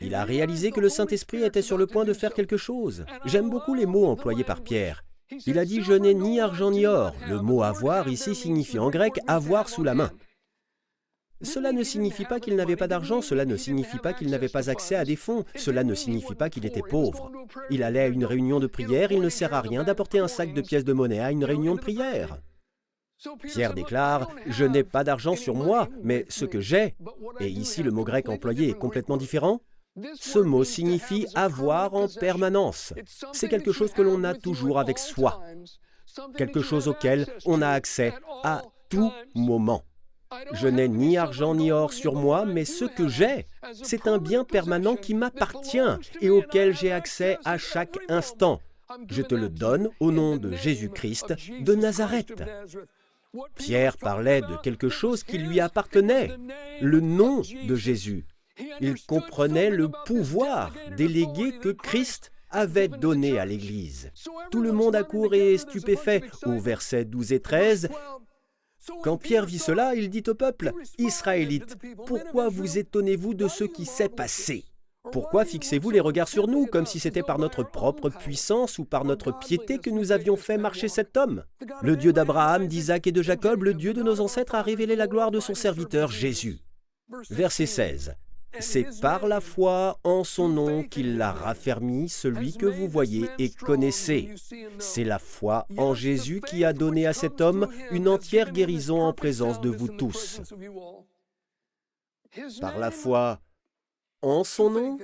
Il 0.00 0.14
a 0.14 0.24
réalisé 0.24 0.70
que 0.70 0.80
le 0.80 0.88
Saint-Esprit 0.88 1.42
était 1.44 1.62
sur 1.62 1.76
le 1.76 1.86
point 1.86 2.04
de 2.04 2.14
faire 2.14 2.32
quelque 2.32 2.56
chose. 2.56 3.04
J'aime 3.26 3.50
beaucoup 3.50 3.74
les 3.74 3.86
mots 3.86 4.06
employés 4.06 4.44
par 4.44 4.62
Pierre. 4.62 5.04
Il 5.46 5.58
a 5.58 5.64
dit⁇ 5.64 5.80
Je 5.84 5.92
n'ai 5.92 6.14
ni 6.14 6.40
argent 6.40 6.70
ni 6.70 6.86
or⁇ 6.86 7.14
Le 7.28 7.40
mot 7.40 7.62
avoir 7.62 8.08
ici 8.08 8.34
signifie 8.34 8.78
en 8.78 8.90
grec 8.90 9.20
avoir 9.26 9.68
sous 9.68 9.84
la 9.84 9.94
main. 9.94 10.10
Cela 11.42 11.72
ne 11.72 11.82
signifie 11.82 12.24
pas 12.24 12.40
qu'il 12.40 12.56
n'avait 12.56 12.76
pas 12.76 12.88
d'argent, 12.88 13.22
cela 13.22 13.46
ne 13.46 13.56
signifie 13.56 13.98
pas 13.98 14.12
qu'il 14.12 14.28
n'avait 14.28 14.48
pas 14.48 14.68
accès 14.68 14.94
à 14.94 15.04
des 15.06 15.16
fonds, 15.16 15.44
cela 15.54 15.84
ne 15.84 15.94
signifie 15.94 16.34
pas 16.34 16.50
qu'il 16.50 16.66
était 16.66 16.82
pauvre. 16.82 17.30
Il 17.70 17.82
allait 17.82 18.00
à 18.00 18.08
une 18.08 18.26
réunion 18.26 18.60
de 18.60 18.66
prière, 18.66 19.12
il 19.12 19.22
ne 19.22 19.28
sert 19.30 19.54
à 19.54 19.62
rien 19.62 19.82
d'apporter 19.82 20.18
un 20.18 20.28
sac 20.28 20.52
de 20.52 20.60
pièces 20.60 20.84
de 20.84 20.92
monnaie 20.92 21.20
à 21.20 21.30
une 21.30 21.44
réunion 21.44 21.74
de 21.76 21.80
prière. 21.80 22.38
Pierre 23.42 23.74
déclare, 23.74 24.30
Je 24.46 24.64
n'ai 24.64 24.84
pas 24.84 25.04
d'argent 25.04 25.36
sur 25.36 25.54
moi, 25.54 25.88
mais 26.02 26.26
ce 26.28 26.44
que 26.44 26.60
j'ai, 26.60 26.94
et 27.38 27.48
ici 27.48 27.82
le 27.82 27.90
mot 27.90 28.04
grec 28.04 28.28
employé 28.28 28.70
est 28.70 28.78
complètement 28.78 29.16
différent, 29.16 29.60
ce 30.14 30.38
mot 30.38 30.64
signifie 30.64 31.26
avoir 31.34 31.94
en 31.94 32.08
permanence. 32.08 32.94
C'est 33.32 33.48
quelque 33.48 33.72
chose 33.72 33.92
que 33.92 34.02
l'on 34.02 34.24
a 34.24 34.34
toujours 34.34 34.78
avec 34.78 34.98
soi, 34.98 35.42
quelque 36.36 36.62
chose 36.62 36.88
auquel 36.88 37.26
on 37.44 37.62
a 37.62 37.68
accès 37.68 38.14
à 38.44 38.62
tout 38.88 39.12
moment. 39.34 39.84
Je 40.52 40.68
n'ai 40.68 40.88
ni 40.88 41.16
argent 41.16 41.56
ni 41.56 41.72
or 41.72 41.92
sur 41.92 42.14
moi, 42.14 42.44
mais 42.44 42.64
ce 42.64 42.84
que 42.84 43.08
j'ai, 43.08 43.46
c'est 43.72 44.06
un 44.06 44.18
bien 44.18 44.44
permanent 44.44 44.94
qui 44.94 45.14
m'appartient 45.14 45.78
et 46.20 46.30
auquel 46.30 46.76
j'ai 46.76 46.92
accès 46.92 47.38
à 47.44 47.58
chaque 47.58 47.98
instant. 48.08 48.60
Je 49.08 49.22
te 49.22 49.34
le 49.34 49.48
donne 49.48 49.90
au 49.98 50.12
nom 50.12 50.36
de 50.36 50.52
Jésus-Christ 50.52 51.34
de 51.60 51.74
Nazareth. 51.74 52.44
Pierre 53.56 53.96
parlait 53.96 54.40
de 54.40 54.56
quelque 54.62 54.88
chose 54.88 55.22
qui 55.22 55.38
lui 55.38 55.60
appartenait, 55.60 56.36
le 56.80 57.00
nom 57.00 57.42
de 57.66 57.74
Jésus. 57.74 58.24
Il 58.80 58.94
comprenait 59.06 59.70
le 59.70 59.88
pouvoir 60.06 60.72
délégué 60.96 61.52
que 61.58 61.70
Christ 61.70 62.30
avait 62.50 62.88
donné 62.88 63.38
à 63.38 63.46
l'Église. 63.46 64.10
Tout 64.50 64.62
le 64.62 64.72
monde 64.72 64.96
accourt 64.96 65.34
et 65.34 65.54
est 65.54 65.58
stupéfait. 65.58 66.22
Au 66.44 66.58
verset 66.58 67.04
12 67.04 67.32
et 67.32 67.40
13, 67.40 67.88
quand 69.02 69.18
Pierre 69.18 69.46
vit 69.46 69.58
cela, 69.58 69.94
il 69.94 70.10
dit 70.10 70.24
au 70.26 70.34
peuple, 70.34 70.72
Israélites, 70.98 71.76
pourquoi 72.06 72.48
vous 72.48 72.78
étonnez-vous 72.78 73.34
de 73.34 73.48
ce 73.48 73.64
qui 73.64 73.84
s'est 73.84 74.08
passé? 74.08 74.64
Pourquoi 75.12 75.44
fixez-vous 75.44 75.90
les 75.90 76.00
regards 76.00 76.28
sur 76.28 76.46
nous 76.46 76.66
comme 76.66 76.86
si 76.86 77.00
c'était 77.00 77.22
par 77.22 77.38
notre 77.38 77.62
propre 77.62 78.10
puissance 78.10 78.78
ou 78.78 78.84
par 78.84 79.04
notre 79.04 79.36
piété 79.38 79.78
que 79.78 79.90
nous 79.90 80.12
avions 80.12 80.36
fait 80.36 80.58
marcher 80.58 80.88
cet 80.88 81.16
homme? 81.16 81.44
Le 81.82 81.96
Dieu 81.96 82.12
d'Abraham, 82.12 82.68
d'Isaac 82.68 83.06
et 83.06 83.12
de 83.12 83.22
Jacob, 83.22 83.64
le 83.64 83.74
Dieu 83.74 83.94
de 83.94 84.02
nos 84.02 84.20
ancêtres, 84.20 84.54
a 84.54 84.62
révélé 84.62 84.96
la 84.96 85.06
gloire 85.06 85.30
de 85.30 85.40
son 85.40 85.54
serviteur 85.54 86.10
Jésus. 86.10 86.58
Verset 87.30 87.66
16. 87.66 88.14
C'est 88.58 89.00
par 89.00 89.26
la 89.26 89.40
foi 89.40 89.98
en 90.02 90.24
son 90.24 90.48
nom 90.48 90.82
qu'il 90.82 91.16
l'a 91.16 91.32
raffermi, 91.32 92.08
celui 92.08 92.56
que 92.56 92.66
vous 92.66 92.88
voyez 92.88 93.28
et 93.38 93.50
connaissez. 93.50 94.34
C'est 94.78 95.04
la 95.04 95.18
foi 95.18 95.66
en 95.76 95.94
Jésus 95.94 96.40
qui 96.40 96.64
a 96.64 96.72
donné 96.72 97.06
à 97.06 97.12
cet 97.12 97.40
homme 97.40 97.68
une 97.90 98.08
entière 98.08 98.52
guérison 98.52 99.00
en 99.02 99.12
présence 99.12 99.60
de 99.60 99.70
vous 99.70 99.88
tous. 99.88 100.40
Par 102.60 102.78
la 102.78 102.90
foi 102.90 103.40
en 104.22 104.44
son 104.44 104.70
nom, 104.70 104.98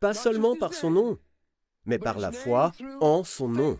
pas 0.00 0.14
seulement 0.14 0.56
par 0.56 0.74
son 0.74 0.90
nom, 0.90 1.18
mais 1.84 1.98
par 1.98 2.18
la 2.18 2.32
foi 2.32 2.72
en 3.00 3.24
son 3.24 3.48
nom. 3.48 3.78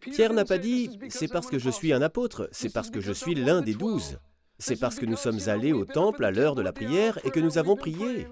Pierre 0.00 0.32
n'a 0.32 0.44
pas 0.44 0.58
dit⁇ 0.58 0.88
c'est 1.10 1.28
parce 1.28 1.46
que 1.46 1.58
je 1.58 1.70
suis 1.70 1.92
un 1.92 2.02
apôtre, 2.02 2.48
c'est 2.52 2.72
parce 2.72 2.90
que 2.90 3.00
je 3.00 3.12
suis 3.12 3.34
l'un 3.34 3.62
des 3.62 3.74
douze⁇ 3.74 4.12
c'est 4.64 4.76
parce 4.76 4.96
que 4.96 5.04
nous 5.04 5.16
sommes 5.16 5.40
allés 5.48 5.72
au 5.72 5.84
temple 5.84 6.24
à 6.24 6.30
l'heure 6.30 6.54
de 6.54 6.62
la 6.62 6.72
prière 6.72 7.18
et 7.24 7.30
que 7.30 7.40
nous 7.40 7.58
avons 7.58 7.76
prié. 7.76 8.26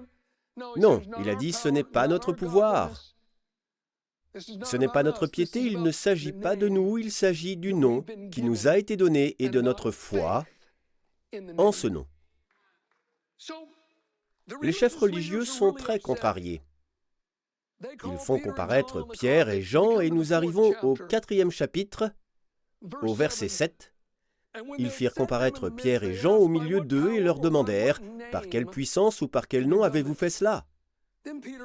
Non, 0.76 1.02
il 1.20 1.28
a 1.28 1.34
dit, 1.34 1.52
ce 1.52 1.68
n'est 1.68 1.84
pas 1.84 2.08
notre 2.08 2.32
pouvoir. 2.32 2.90
Ce 4.38 4.76
n'est 4.78 4.88
pas 4.88 5.02
notre 5.02 5.26
piété, 5.26 5.60
il 5.60 5.82
ne 5.82 5.90
s'agit 5.90 6.32
pas 6.32 6.56
de 6.56 6.68
nous, 6.68 6.96
il 6.96 7.12
s'agit 7.12 7.58
du 7.58 7.74
nom 7.74 8.02
qui 8.30 8.42
nous 8.42 8.66
a 8.66 8.78
été 8.78 8.96
donné 8.96 9.36
et 9.38 9.50
de 9.50 9.60
notre 9.60 9.90
foi 9.90 10.46
en 11.58 11.70
ce 11.70 11.86
nom. 11.86 12.06
Les 14.62 14.72
chefs 14.72 14.96
religieux 14.96 15.44
sont 15.44 15.74
très 15.74 16.00
contrariés. 16.00 16.62
Ils 17.82 18.18
font 18.18 18.38
comparaître 18.38 19.06
Pierre 19.08 19.50
et 19.50 19.60
Jean 19.60 20.00
et 20.00 20.08
nous 20.08 20.32
arrivons 20.32 20.72
au 20.82 20.94
quatrième 20.94 21.50
chapitre, 21.50 22.10
au 23.02 23.12
verset 23.12 23.48
7. 23.48 23.91
Ils 24.78 24.90
firent 24.90 25.14
comparaître 25.14 25.70
Pierre 25.70 26.04
et 26.04 26.14
Jean 26.14 26.36
au 26.36 26.48
milieu 26.48 26.80
d'eux 26.80 27.14
et 27.14 27.20
leur 27.20 27.38
demandèrent 27.38 28.00
Par 28.30 28.48
quelle 28.48 28.66
puissance 28.66 29.22
ou 29.22 29.28
par 29.28 29.48
quel 29.48 29.66
nom 29.66 29.82
avez-vous 29.82 30.14
fait 30.14 30.30
cela 30.30 30.66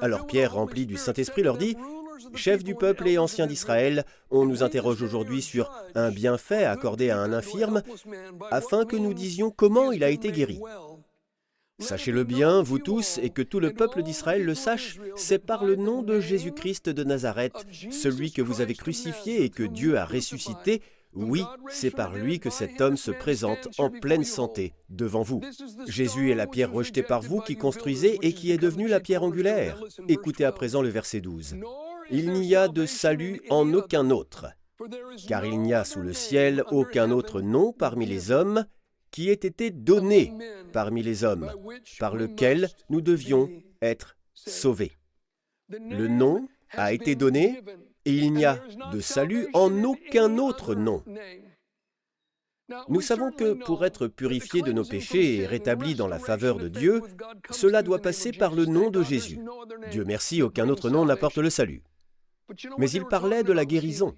Alors 0.00 0.26
Pierre, 0.26 0.54
rempli 0.54 0.86
du 0.86 0.96
Saint-Esprit, 0.96 1.42
leur 1.42 1.58
dit 1.58 1.76
Chef 2.34 2.64
du 2.64 2.74
peuple 2.74 3.08
et 3.08 3.18
ancien 3.18 3.46
d'Israël, 3.46 4.04
on 4.30 4.44
nous 4.44 4.62
interroge 4.62 5.02
aujourd'hui 5.02 5.42
sur 5.42 5.70
un 5.94 6.10
bienfait 6.10 6.64
accordé 6.64 7.10
à 7.10 7.18
un 7.18 7.32
infirme, 7.32 7.82
afin 8.50 8.84
que 8.84 8.96
nous 8.96 9.14
disions 9.14 9.50
comment 9.50 9.92
il 9.92 10.02
a 10.02 10.10
été 10.10 10.32
guéri. 10.32 10.60
Sachez-le 11.80 12.24
bien, 12.24 12.60
vous 12.60 12.80
tous, 12.80 13.18
et 13.22 13.30
que 13.30 13.42
tout 13.42 13.60
le 13.60 13.72
peuple 13.72 14.02
d'Israël 14.02 14.42
le 14.44 14.56
sache, 14.56 14.98
c'est 15.14 15.38
par 15.38 15.64
le 15.64 15.76
nom 15.76 16.02
de 16.02 16.18
Jésus-Christ 16.18 16.88
de 16.88 17.04
Nazareth, 17.04 17.54
celui 17.92 18.32
que 18.32 18.42
vous 18.42 18.60
avez 18.60 18.74
crucifié 18.74 19.44
et 19.44 19.48
que 19.48 19.62
Dieu 19.62 19.96
a 19.96 20.04
ressuscité, 20.04 20.82
oui, 21.14 21.42
c'est 21.70 21.90
par 21.90 22.14
lui 22.14 22.38
que 22.38 22.50
cet 22.50 22.80
homme 22.80 22.96
se 22.96 23.10
présente 23.10 23.68
en 23.78 23.90
pleine 23.90 24.24
santé 24.24 24.74
devant 24.88 25.22
vous. 25.22 25.40
Jésus 25.86 26.30
est 26.30 26.34
la 26.34 26.46
pierre 26.46 26.72
rejetée 26.72 27.02
par 27.02 27.22
vous 27.22 27.40
qui 27.40 27.56
construisez 27.56 28.18
et 28.22 28.32
qui 28.32 28.52
est 28.52 28.58
devenue 28.58 28.88
la 28.88 29.00
pierre 29.00 29.22
angulaire. 29.22 29.80
Écoutez 30.08 30.44
à 30.44 30.52
présent 30.52 30.82
le 30.82 30.88
verset 30.88 31.20
12. 31.20 31.56
Il 32.10 32.32
n'y 32.32 32.54
a 32.54 32.68
de 32.68 32.86
salut 32.86 33.40
en 33.50 33.72
aucun 33.74 34.10
autre, 34.10 34.46
car 35.26 35.44
il 35.44 35.60
n'y 35.60 35.74
a 35.74 35.84
sous 35.84 36.00
le 36.00 36.12
ciel 36.12 36.64
aucun 36.70 37.10
autre 37.10 37.40
nom 37.40 37.72
parmi 37.72 38.06
les 38.06 38.30
hommes 38.30 38.64
qui 39.10 39.30
ait 39.30 39.32
été 39.32 39.70
donné 39.70 40.32
parmi 40.72 41.02
les 41.02 41.24
hommes, 41.24 41.50
par 41.98 42.14
lequel 42.14 42.68
nous 42.90 43.00
devions 43.00 43.50
être 43.82 44.16
sauvés. 44.34 44.92
Le 45.68 46.08
nom 46.08 46.46
a 46.72 46.92
été 46.92 47.14
donné 47.14 47.62
et 48.04 48.12
il 48.12 48.32
n'y 48.32 48.44
a 48.44 48.58
de 48.92 49.00
salut 49.00 49.48
en 49.54 49.84
aucun 49.84 50.38
autre 50.38 50.74
nom. 50.74 51.02
Nous 52.88 53.00
savons 53.00 53.32
que 53.32 53.54
pour 53.54 53.84
être 53.86 54.08
purifiés 54.08 54.60
de 54.60 54.72
nos 54.72 54.84
péchés 54.84 55.36
et 55.36 55.46
rétablis 55.46 55.94
dans 55.94 56.08
la 56.08 56.18
faveur 56.18 56.58
de 56.58 56.68
Dieu, 56.68 57.00
cela 57.50 57.82
doit 57.82 58.00
passer 58.00 58.32
par 58.32 58.54
le 58.54 58.66
nom 58.66 58.90
de 58.90 59.02
Jésus. 59.02 59.38
Dieu 59.90 60.04
merci, 60.04 60.42
aucun 60.42 60.68
autre 60.68 60.90
nom 60.90 61.06
n'apporte 61.06 61.38
le 61.38 61.48
salut. 61.48 61.82
Mais 62.78 62.90
il 62.90 63.06
parlait 63.06 63.42
de 63.42 63.52
la 63.52 63.64
guérison. 63.64 64.14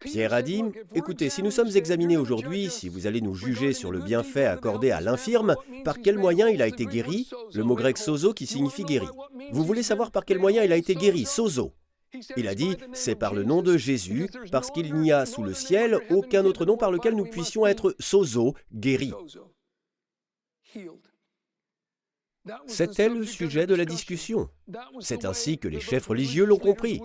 Pierre 0.00 0.34
a 0.34 0.42
dit, 0.42 0.62
écoutez, 0.94 1.30
si 1.30 1.42
nous 1.42 1.50
sommes 1.50 1.74
examinés 1.74 2.18
aujourd'hui, 2.18 2.68
si 2.68 2.88
vous 2.88 3.06
allez 3.06 3.22
nous 3.22 3.34
juger 3.34 3.72
sur 3.72 3.90
le 3.90 3.98
bienfait 3.98 4.44
accordé 4.44 4.90
à 4.90 5.00
l'infirme, 5.00 5.56
par 5.84 6.00
quel 6.02 6.18
moyen 6.18 6.48
il 6.48 6.60
a 6.60 6.66
été 6.66 6.84
guéri, 6.84 7.30
le 7.54 7.64
mot 7.64 7.74
grec 7.74 7.96
sozo 7.96 8.34
qui 8.34 8.46
signifie 8.46 8.84
guéri. 8.84 9.08
Vous 9.52 9.64
voulez 9.64 9.82
savoir 9.82 10.10
par 10.10 10.26
quel 10.26 10.38
moyen 10.38 10.64
il 10.64 10.72
a 10.72 10.76
été 10.76 10.94
guéri, 10.94 11.24
sozo. 11.24 11.72
Il 12.36 12.48
a 12.48 12.54
dit, 12.54 12.76
c'est 12.92 13.14
par 13.14 13.34
le 13.34 13.44
nom 13.44 13.62
de 13.62 13.76
Jésus, 13.76 14.28
parce 14.50 14.70
qu'il 14.70 14.94
n'y 14.94 15.12
a 15.12 15.26
sous 15.26 15.42
le 15.42 15.54
ciel 15.54 16.00
aucun 16.10 16.44
autre 16.44 16.64
nom 16.64 16.76
par 16.76 16.90
lequel 16.90 17.14
nous 17.14 17.26
puissions 17.26 17.66
être 17.66 17.94
sozo, 17.98 18.54
guéris. 18.72 19.12
C'était 22.66 23.08
le 23.08 23.24
sujet 23.24 23.66
de 23.66 23.74
la 23.74 23.84
discussion. 23.84 24.48
C'est 25.00 25.24
ainsi 25.24 25.58
que 25.58 25.68
les 25.68 25.80
chefs 25.80 26.06
religieux 26.06 26.44
l'ont 26.44 26.58
compris. 26.58 27.00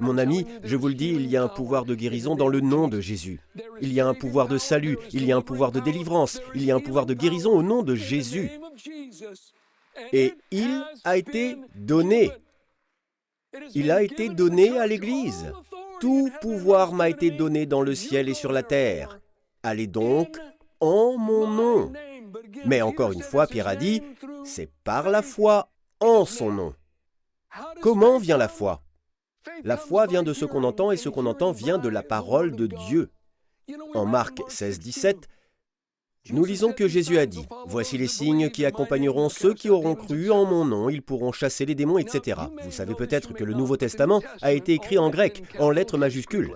Mon 0.00 0.18
ami, 0.18 0.46
je 0.62 0.76
vous 0.76 0.88
le 0.88 0.94
dis, 0.94 1.08
il 1.08 1.26
y 1.26 1.36
a 1.36 1.42
un 1.42 1.48
pouvoir 1.48 1.84
de 1.84 1.94
guérison 1.94 2.34
dans 2.34 2.48
le 2.48 2.60
nom 2.60 2.88
de 2.88 3.00
Jésus. 3.00 3.40
Il 3.80 3.92
y 3.92 4.00
a 4.00 4.06
un 4.06 4.14
pouvoir 4.14 4.48
de 4.48 4.58
salut, 4.58 4.98
il 5.12 5.24
y 5.24 5.32
a 5.32 5.36
un 5.36 5.42
pouvoir 5.42 5.72
de 5.72 5.80
délivrance, 5.80 6.40
il 6.54 6.64
y 6.64 6.70
a 6.70 6.76
un 6.76 6.80
pouvoir 6.80 7.06
de 7.06 7.14
guérison 7.14 7.52
au 7.52 7.62
nom 7.62 7.82
de 7.82 7.94
Jésus. 7.94 8.50
Et 10.12 10.34
il 10.50 10.84
a 11.04 11.16
été 11.16 11.56
donné 11.74 12.30
il 13.74 13.90
a 13.90 14.02
été 14.02 14.28
donné 14.28 14.78
à 14.78 14.86
l'Église. 14.86 15.52
Tout 16.00 16.30
pouvoir 16.40 16.92
m'a 16.92 17.08
été 17.08 17.30
donné 17.30 17.66
dans 17.66 17.82
le 17.82 17.94
ciel 17.94 18.28
et 18.28 18.34
sur 18.34 18.52
la 18.52 18.62
terre. 18.62 19.18
Allez 19.62 19.86
donc 19.86 20.38
en 20.80 21.16
mon 21.16 21.48
nom. 21.48 21.92
Mais 22.64 22.82
encore 22.82 23.12
une 23.12 23.22
fois, 23.22 23.46
Pierre 23.46 23.68
a 23.68 23.76
dit, 23.76 24.02
c'est 24.44 24.70
par 24.84 25.08
la 25.08 25.22
foi 25.22 25.70
en 26.00 26.24
son 26.24 26.52
nom. 26.52 26.74
Comment 27.80 28.18
vient 28.18 28.36
la 28.36 28.48
foi? 28.48 28.82
La 29.64 29.76
foi 29.76 30.06
vient 30.06 30.22
de 30.22 30.34
ce 30.34 30.44
qu'on 30.44 30.64
entend 30.64 30.90
et 30.90 30.96
ce 30.96 31.08
qu'on 31.08 31.26
entend 31.26 31.52
vient 31.52 31.78
de 31.78 31.88
la 31.88 32.02
parole 32.02 32.54
de 32.54 32.66
Dieu. 32.66 33.10
En 33.94 34.06
Marc 34.06 34.40
16, 34.48 34.78
17, 34.78 35.28
nous 36.32 36.44
lisons 36.44 36.72
que 36.72 36.88
Jésus 36.88 37.18
a 37.18 37.26
dit, 37.26 37.46
Voici 37.66 37.98
les 37.98 38.08
signes 38.08 38.50
qui 38.50 38.64
accompagneront 38.64 39.28
ceux 39.28 39.54
qui 39.54 39.70
auront 39.70 39.94
cru 39.94 40.30
en 40.30 40.44
mon 40.44 40.64
nom, 40.64 40.88
ils 40.88 41.02
pourront 41.02 41.32
chasser 41.32 41.66
les 41.66 41.74
démons, 41.74 41.98
etc. 41.98 42.40
Vous 42.62 42.70
savez 42.70 42.94
peut-être 42.94 43.32
que 43.32 43.44
le 43.44 43.54
Nouveau 43.54 43.76
Testament 43.76 44.22
a 44.42 44.52
été 44.52 44.72
écrit 44.72 44.98
en 44.98 45.10
grec, 45.10 45.42
en 45.58 45.70
lettres 45.70 45.98
majuscules. 45.98 46.52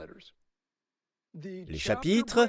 Les 1.34 1.78
chapitres, 1.78 2.48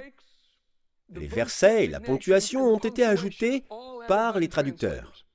les 1.10 1.28
versets 1.28 1.86
et 1.86 1.88
la 1.88 2.00
ponctuation 2.00 2.62
ont 2.62 2.78
été 2.78 3.06
ajoutés 3.06 3.64
par 4.08 4.40
les 4.40 4.48
traducteurs. 4.48 5.26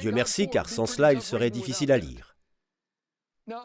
Dieu 0.00 0.12
merci, 0.12 0.48
car 0.48 0.68
sans 0.68 0.86
cela, 0.86 1.12
il 1.12 1.22
serait 1.22 1.50
difficile 1.50 1.92
à 1.92 1.98
lire. 1.98 2.36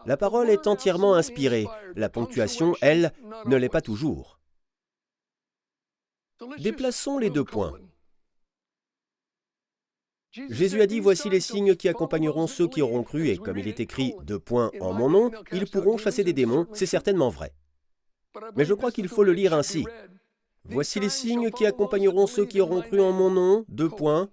La 0.06 0.18
parole 0.18 0.50
est 0.50 0.68
entièrement 0.68 1.16
inspirée, 1.16 1.68
la 1.96 2.10
ponctuation, 2.10 2.76
elle, 2.82 3.12
ne 3.46 3.56
l'est 3.56 3.70
pas 3.70 3.82
toujours. 3.82 4.35
Déplaçons 6.60 7.18
les 7.18 7.30
deux 7.30 7.44
points. 7.44 7.74
Jésus 10.50 10.82
a 10.82 10.88
dit, 10.88 11.00
voici 11.00 11.30
les 11.30 11.40
signes 11.40 11.76
qui 11.76 11.88
accompagneront 11.88 12.48
ceux 12.48 12.68
qui 12.68 12.82
auront 12.82 13.04
cru, 13.04 13.30
et 13.30 13.38
comme 13.38 13.58
il 13.58 13.70
est 13.70 13.80
écrit 13.80 14.16
deux 14.24 14.40
points 14.40 14.70
en 14.82 14.92
mon 14.92 15.10
nom, 15.10 15.32
ils 15.54 15.66
pourront 15.66 15.98
chasser 15.98 16.26
des 16.26 16.34
démons, 16.34 16.68
c'est 16.74 16.86
certainement 16.86 17.30
vrai. 17.30 17.54
Mais 18.56 18.66
je 18.66 18.74
crois 18.74 18.92
qu'il 18.92 19.08
faut 19.08 19.24
le 19.24 19.32
lire 19.32 19.54
ainsi. 19.54 19.86
Voici 20.66 21.00
les 21.00 21.10
signes 21.10 21.52
qui 21.52 21.66
accompagneront 21.66 22.28
ceux 22.28 22.46
qui 22.46 22.60
auront 22.60 22.82
cru 22.82 23.00
en 23.00 23.14
mon 23.14 23.32
nom, 23.32 23.66
deux 23.70 23.90
points. 23.90 24.30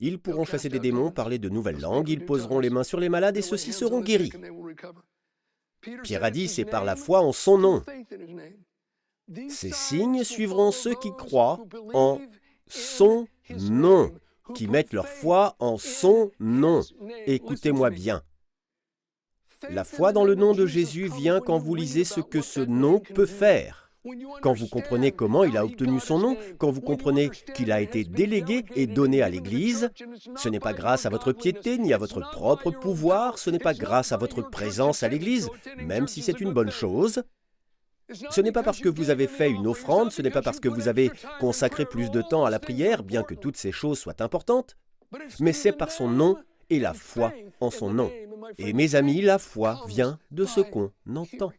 Ils 0.00 0.18
pourront 0.18 0.44
chasser 0.44 0.70
des 0.70 0.78
démons, 0.78 1.10
parler 1.10 1.38
de 1.38 1.50
nouvelles 1.50 1.80
langues, 1.80 2.08
ils 2.08 2.24
poseront 2.24 2.60
les 2.60 2.70
mains 2.70 2.84
sur 2.84 3.00
les 3.00 3.10
malades 3.10 3.36
et 3.36 3.42
ceux-ci 3.42 3.74
seront 3.74 4.00
guéris. 4.00 4.32
Pierre 6.02 6.24
a 6.24 6.30
dit, 6.30 6.48
c'est 6.48 6.64
par 6.64 6.84
la 6.84 6.96
foi 6.96 7.20
en 7.20 7.32
son 7.32 7.58
nom. 7.58 7.82
Ces 9.48 9.72
signes 9.72 10.24
suivront 10.24 10.70
ceux 10.70 10.94
qui 10.94 11.10
croient 11.10 11.60
en 11.94 12.20
son 12.68 13.26
nom, 13.58 14.12
qui 14.54 14.68
mettent 14.68 14.92
leur 14.92 15.08
foi 15.08 15.56
en 15.58 15.78
son 15.78 16.30
nom. 16.38 16.80
Écoutez-moi 17.26 17.90
bien. 17.90 18.22
La 19.70 19.84
foi 19.84 20.12
dans 20.12 20.24
le 20.24 20.34
nom 20.34 20.52
de 20.52 20.66
Jésus 20.66 21.08
vient 21.08 21.40
quand 21.40 21.58
vous 21.58 21.74
lisez 21.74 22.04
ce 22.04 22.20
que 22.20 22.40
ce 22.40 22.60
nom 22.60 23.00
peut 23.00 23.26
faire. 23.26 23.90
Quand 24.40 24.52
vous 24.52 24.68
comprenez 24.68 25.10
comment 25.10 25.42
il 25.42 25.56
a 25.56 25.64
obtenu 25.64 25.98
son 25.98 26.20
nom, 26.20 26.36
quand 26.58 26.70
vous 26.70 26.80
comprenez 26.80 27.30
qu'il 27.54 27.72
a 27.72 27.80
été 27.80 28.04
délégué 28.04 28.64
et 28.76 28.86
donné 28.86 29.22
à 29.22 29.28
l'Église, 29.28 29.90
ce 30.36 30.48
n'est 30.48 30.60
pas 30.60 30.72
grâce 30.72 31.06
à 31.06 31.10
votre 31.10 31.32
piété 31.32 31.78
ni 31.78 31.92
à 31.92 31.98
votre 31.98 32.20
propre 32.20 32.70
pouvoir, 32.70 33.38
ce 33.38 33.50
n'est 33.50 33.58
pas 33.58 33.74
grâce 33.74 34.12
à 34.12 34.16
votre 34.16 34.42
présence 34.42 35.02
à 35.02 35.08
l'Église, 35.08 35.48
même 35.82 36.06
si 36.06 36.22
c'est 36.22 36.40
une 36.40 36.52
bonne 36.52 36.70
chose. 36.70 37.24
Ce 38.12 38.40
n'est 38.40 38.52
pas 38.52 38.62
parce 38.62 38.80
que 38.80 38.88
vous 38.88 39.10
avez 39.10 39.26
fait 39.26 39.50
une 39.50 39.66
offrande, 39.66 40.12
ce 40.12 40.22
n'est 40.22 40.30
pas 40.30 40.42
parce 40.42 40.60
que 40.60 40.68
vous 40.68 40.88
avez 40.88 41.10
consacré 41.40 41.84
plus 41.84 42.10
de 42.10 42.22
temps 42.22 42.44
à 42.44 42.50
la 42.50 42.60
prière, 42.60 43.02
bien 43.02 43.22
que 43.22 43.34
toutes 43.34 43.56
ces 43.56 43.72
choses 43.72 43.98
soient 43.98 44.22
importantes, 44.22 44.76
mais 45.40 45.52
c'est 45.52 45.72
par 45.72 45.90
son 45.90 46.08
nom 46.08 46.36
et 46.70 46.78
la 46.78 46.94
foi 46.94 47.32
en 47.60 47.70
son 47.70 47.90
nom. 47.90 48.10
Et 48.58 48.72
mes 48.72 48.94
amis, 48.94 49.22
la 49.22 49.38
foi 49.38 49.80
vient 49.88 50.18
de 50.30 50.44
ce 50.44 50.60
qu'on 50.60 50.92
entend. 51.14 51.52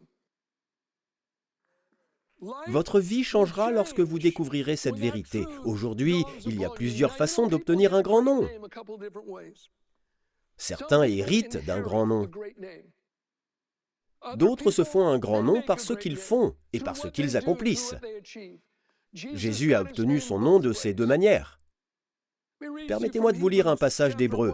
Votre 2.67 2.99
vie 2.99 3.23
changera 3.23 3.71
lorsque 3.71 3.99
vous 3.99 4.19
découvrirez 4.19 4.75
cette 4.75 4.97
vérité. 4.97 5.45
Aujourd'hui, 5.65 6.23
il 6.45 6.59
y 6.59 6.65
a 6.65 6.69
plusieurs 6.69 7.15
façons 7.15 7.47
d'obtenir 7.47 7.93
un 7.93 8.01
grand 8.01 8.21
nom. 8.21 8.47
Certains 10.55 11.03
héritent 11.03 11.65
d'un 11.65 11.81
grand 11.81 12.05
nom. 12.05 12.29
D'autres 14.35 14.71
se 14.71 14.83
font 14.83 15.07
un 15.07 15.19
grand 15.19 15.43
nom 15.43 15.61
par 15.61 15.79
ce 15.79 15.93
qu'ils 15.93 16.17
font 16.17 16.55
et 16.73 16.79
par 16.79 16.97
ce 16.97 17.07
qu'ils 17.07 17.37
accomplissent. 17.37 17.95
Jésus 19.13 19.73
a 19.73 19.81
obtenu 19.81 20.19
son 20.19 20.39
nom 20.39 20.59
de 20.59 20.73
ces 20.73 20.93
deux 20.93 21.05
manières. 21.05 21.59
Permettez-moi 22.87 23.31
de 23.31 23.37
vous 23.37 23.49
lire 23.49 23.67
un 23.67 23.77
passage 23.77 24.15
d'Hébreu 24.15 24.53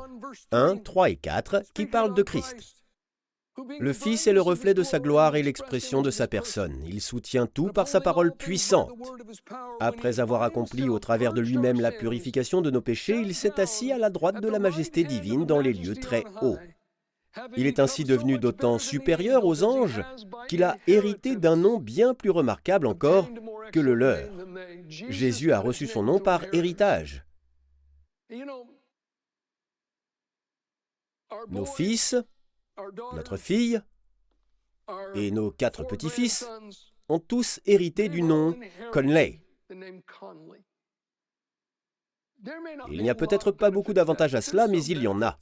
1, 0.51 0.77
3 0.77 1.10
et 1.10 1.15
4 1.15 1.63
qui 1.74 1.86
parle 1.86 2.13
de 2.13 2.24
Christ. 2.24 2.84
Le 3.79 3.93
Fils 3.93 4.25
est 4.25 4.34
le 4.34 4.41
reflet 4.41 4.74
de 4.74 4.82
sa 4.82 5.00
gloire 5.00 5.36
et 5.36 5.43
l'expression 5.43 6.01
de 6.01 6.10
sa 6.10 6.27
personne. 6.27 6.84
Il 6.88 7.01
soutient 7.01 7.46
tout 7.46 7.67
par 7.67 7.88
sa 7.88 8.01
parole 8.01 8.36
puissante. 8.36 8.91
Après 9.79 10.20
avoir 10.20 10.41
accompli 10.41 10.89
au 10.89 10.98
travers 10.98 11.34
de 11.34 11.41
lui-même 11.41 11.79
la 11.79 11.91
purification 11.91 12.62
de 12.62 12.72
nos 12.72 12.82
péchés, 12.82 13.20
il 13.22 13.36
s'est 13.36 13.60
assis 13.60 13.91
à 13.91 14.00
la 14.00 14.10
droite 14.10 14.41
de 14.41 14.50
la 14.50 14.60
majesté 14.60 15.03
divine 15.03 15.46
dans 15.46 15.60
les 15.60 15.74
lieux 15.74 15.96
très 15.96 16.24
hauts. 16.41 16.58
Il 17.57 17.65
est 17.65 17.79
ainsi 17.79 18.03
devenu 18.03 18.37
d'autant 18.37 18.77
supérieur 18.77 19.45
aux 19.45 19.63
anges 19.63 20.03
qu'il 20.47 20.63
a 20.63 20.77
hérité 20.87 21.35
d'un 21.35 21.55
nom 21.55 21.79
bien 21.79 22.13
plus 22.13 22.29
remarquable 22.29 22.87
encore 22.87 23.29
que 23.71 23.79
le 23.79 23.95
leur. 23.95 24.29
Jésus 24.87 25.51
a 25.51 25.59
reçu 25.59 25.87
son 25.87 26.03
nom 26.03 26.19
par 26.19 26.43
héritage. 26.53 27.25
Nos 31.49 31.65
fils, 31.65 32.15
notre 33.13 33.37
fille 33.37 33.81
et 35.15 35.31
nos 35.31 35.51
quatre 35.51 35.83
petits-fils 35.83 36.47
ont 37.09 37.19
tous 37.19 37.59
hérité 37.65 38.09
du 38.09 38.21
nom 38.21 38.55
Conley. 38.91 39.41
Il 42.91 43.01
n'y 43.01 43.09
a 43.09 43.15
peut-être 43.15 43.51
pas 43.51 43.72
beaucoup 43.72 43.93
d'avantages 43.93 44.35
à 44.35 44.41
cela, 44.41 44.67
mais 44.67 44.83
il 44.83 45.01
y 45.01 45.07
en 45.07 45.22
a. 45.22 45.39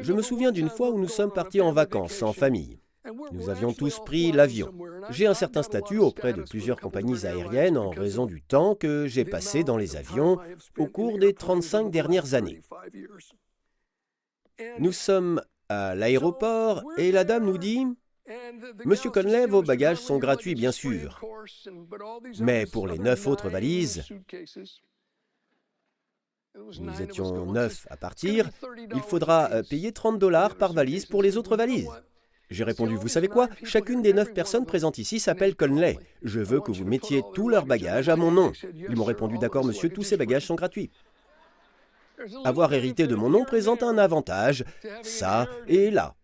Je 0.00 0.12
me 0.12 0.22
souviens 0.22 0.52
d'une 0.52 0.68
fois 0.68 0.90
où 0.90 0.98
nous 0.98 1.08
sommes 1.08 1.32
partis 1.32 1.60
en 1.60 1.72
vacances 1.72 2.22
en 2.22 2.32
famille. 2.32 2.80
Nous 3.32 3.48
avions 3.48 3.72
tous 3.72 4.00
pris 4.00 4.32
l'avion. 4.32 4.72
J'ai 5.10 5.26
un 5.26 5.34
certain 5.34 5.62
statut 5.62 5.98
auprès 5.98 6.32
de 6.32 6.42
plusieurs 6.42 6.80
compagnies 6.80 7.24
aériennes 7.24 7.78
en 7.78 7.90
raison 7.90 8.26
du 8.26 8.42
temps 8.42 8.74
que 8.74 9.06
j'ai 9.06 9.24
passé 9.24 9.64
dans 9.64 9.76
les 9.76 9.96
avions 9.96 10.38
au 10.76 10.86
cours 10.86 11.18
des 11.18 11.32
35 11.32 11.90
dernières 11.90 12.34
années. 12.34 12.60
Nous 14.78 14.92
sommes 14.92 15.40
à 15.68 15.94
l'aéroport 15.94 16.82
et 16.96 17.12
la 17.12 17.24
dame 17.24 17.46
nous 17.46 17.58
dit 17.58 17.86
Monsieur 18.84 19.10
Conley, 19.10 19.46
vos 19.46 19.62
bagages 19.62 19.98
sont 19.98 20.18
gratuits, 20.18 20.54
bien 20.54 20.72
sûr. 20.72 21.20
Mais 22.40 22.66
pour 22.66 22.86
les 22.86 22.98
neuf 22.98 23.26
autres 23.26 23.48
valises, 23.48 24.04
nous 26.80 27.02
étions 27.02 27.46
neuf 27.46 27.86
à 27.90 27.96
partir, 27.96 28.50
il 28.94 29.00
faudra 29.00 29.50
euh, 29.52 29.62
payer 29.62 29.92
30 29.92 30.18
dollars 30.18 30.56
par 30.56 30.72
valise 30.72 31.06
pour 31.06 31.22
les 31.22 31.36
autres 31.36 31.56
valises. 31.56 31.88
J'ai 32.50 32.64
répondu, 32.64 32.96
vous 32.96 33.08
savez 33.08 33.28
quoi? 33.28 33.48
Chacune 33.62 34.00
des 34.00 34.14
neuf 34.14 34.32
personnes 34.32 34.64
présentes 34.64 34.96
ici 34.98 35.20
s'appelle 35.20 35.54
Conley. 35.54 35.98
Je 36.22 36.40
veux 36.40 36.60
que 36.60 36.72
vous 36.72 36.84
mettiez 36.84 37.22
tous 37.34 37.48
leurs 37.48 37.66
bagages 37.66 38.08
à 38.08 38.16
mon 38.16 38.30
nom. 38.30 38.52
Ils 38.72 38.96
m'ont 38.96 39.04
répondu, 39.04 39.36
d'accord 39.38 39.64
monsieur, 39.64 39.90
tous 39.90 40.02
ces 40.02 40.16
bagages 40.16 40.46
sont 40.46 40.54
gratuits. 40.54 40.90
Avoir 42.44 42.72
hérité 42.72 43.06
de 43.06 43.14
mon 43.14 43.28
nom 43.28 43.44
présente 43.44 43.82
un 43.82 43.98
avantage, 43.98 44.64
ça 45.02 45.46
et 45.66 45.90
là. 45.90 46.16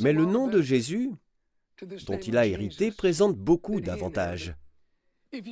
Mais 0.00 0.12
le 0.12 0.24
nom 0.24 0.48
de 0.48 0.60
Jésus, 0.60 1.12
dont 2.06 2.18
il 2.18 2.36
a 2.36 2.46
hérité, 2.46 2.90
présente 2.90 3.36
beaucoup 3.36 3.80
d'avantages. 3.80 4.54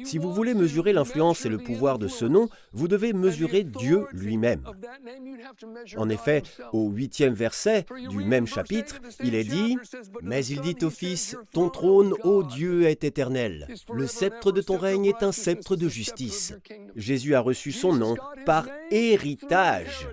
Si 0.05 0.17
vous 0.17 0.33
voulez 0.33 0.55
mesurer 0.55 0.93
l'influence 0.93 1.45
et 1.45 1.51
le 1.51 1.59
pouvoir 1.59 1.99
de 1.99 2.09
ce 2.09 2.25
nom, 2.25 2.49
vous 2.73 2.89
devez 2.89 3.13
mesurer 3.13 3.63
Dieu 3.63 4.07
lui-même. 4.13 4.65
En 5.97 6.09
effet, 6.09 6.43
au 6.73 6.89
huitième 6.89 7.35
verset 7.35 7.85
du 8.09 8.25
même 8.25 8.47
chapitre, 8.47 9.01
il 9.23 9.35
est 9.35 9.45
dit, 9.45 9.77
Mais 10.23 10.45
il 10.47 10.61
dit 10.63 10.77
au 10.83 10.91
Fils, 10.91 11.37
Ton 11.53 11.69
trône, 11.69 12.15
ô 12.25 12.43
Dieu, 12.43 12.85
est 12.85 13.05
éternel. 13.05 13.69
Le 13.93 14.07
sceptre 14.07 14.51
de 14.51 14.63
ton 14.63 14.79
règne 14.79 15.07
est 15.07 15.23
un 15.23 15.33
sceptre 15.33 15.77
de 15.77 15.89
justice. 15.89 16.55
Jésus 16.95 17.35
a 17.35 17.41
reçu 17.41 17.71
son 17.71 17.93
nom 17.93 18.17
par 18.47 18.67
héritage. 18.91 20.09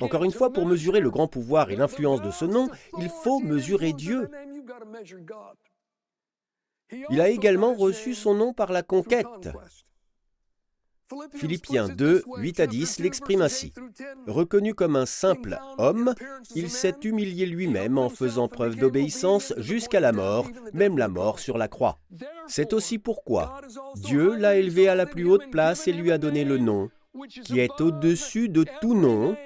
Encore 0.00 0.24
une 0.24 0.32
fois, 0.32 0.52
pour 0.52 0.66
mesurer 0.66 1.00
le 1.00 1.10
grand 1.10 1.28
pouvoir 1.28 1.70
et 1.70 1.76
l'influence 1.76 2.22
de 2.22 2.30
ce 2.30 2.44
nom, 2.44 2.68
il 2.98 3.08
faut 3.08 3.40
mesurer 3.40 3.92
Dieu. 3.92 4.28
Il 7.10 7.20
a 7.20 7.28
également 7.28 7.74
reçu 7.74 8.14
son 8.14 8.34
nom 8.34 8.52
par 8.52 8.72
la 8.72 8.82
conquête. 8.82 9.50
Philippiens 11.34 11.88
2, 11.88 12.24
8 12.38 12.60
à 12.60 12.66
10 12.66 13.00
l'exprime 13.00 13.42
ainsi. 13.42 13.72
Reconnu 14.26 14.74
comme 14.74 14.96
un 14.96 15.06
simple 15.06 15.58
homme, 15.78 16.14
il 16.54 16.70
s'est 16.70 16.96
humilié 17.04 17.46
lui-même 17.46 17.98
en 17.98 18.08
faisant 18.08 18.48
preuve 18.48 18.76
d'obéissance 18.76 19.52
jusqu'à 19.58 20.00
la 20.00 20.12
mort, 20.12 20.48
même 20.72 20.98
la 20.98 21.08
mort 21.08 21.38
sur 21.38 21.58
la 21.58 21.68
croix. 21.68 21.98
C'est 22.46 22.72
aussi 22.72 22.98
pourquoi 22.98 23.60
Dieu 23.96 24.34
l'a 24.36 24.56
élevé 24.56 24.88
à 24.88 24.94
la 24.94 25.06
plus 25.06 25.26
haute 25.26 25.50
place 25.50 25.86
et 25.86 25.92
lui 25.92 26.12
a 26.12 26.18
donné 26.18 26.44
le 26.44 26.58
nom, 26.58 26.90
qui 27.44 27.60
est 27.60 27.80
au-dessus 27.80 28.48
de 28.48 28.64
tout 28.80 28.94
nom, 28.94 29.36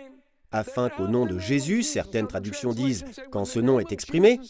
afin 0.52 0.88
qu'au 0.88 1.08
nom 1.08 1.26
de 1.26 1.38
Jésus, 1.38 1.82
certaines 1.82 2.28
traductions 2.28 2.72
disent, 2.72 3.04
quand 3.30 3.44
ce 3.44 3.58
nom 3.58 3.80
est 3.80 3.92
exprimé, 3.92 4.40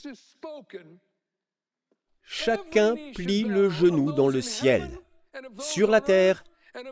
chacun 2.26 2.96
plie 3.14 3.44
le 3.44 3.70
genou 3.70 4.12
dans 4.12 4.28
le 4.28 4.42
ciel, 4.42 4.90
sur 5.58 5.88
la 5.88 6.00
terre 6.00 6.44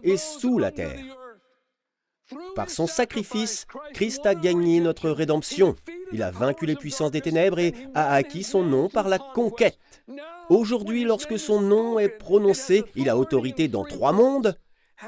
et 0.03 0.17
sous 0.17 0.59
la 0.59 0.71
terre. 0.71 1.05
Par 2.55 2.71
son 2.71 2.87
sacrifice, 2.87 3.67
Christ 3.93 4.25
a 4.25 4.35
gagné 4.35 4.81
notre 4.81 5.11
rédemption. 5.11 5.75
Il 6.13 6.23
a 6.23 6.31
vaincu 6.31 6.65
les 6.65 6.77
puissances 6.77 7.11
des 7.11 7.21
ténèbres 7.21 7.59
et 7.59 7.75
a 7.95 8.15
acquis 8.15 8.45
son 8.45 8.63
nom 8.63 8.89
par 8.89 9.09
la 9.09 9.19
conquête. 9.19 9.79
Aujourd'hui, 10.49 11.05
lorsque 11.05 11.39
son 11.39 11.61
nom 11.61 11.99
est 11.99 12.09
prononcé, 12.09 12.85
il 12.95 13.11
a 13.11 13.19
autorité 13.19 13.69
dans 13.69 13.85
trois 13.85 14.13
mondes, 14.13 14.57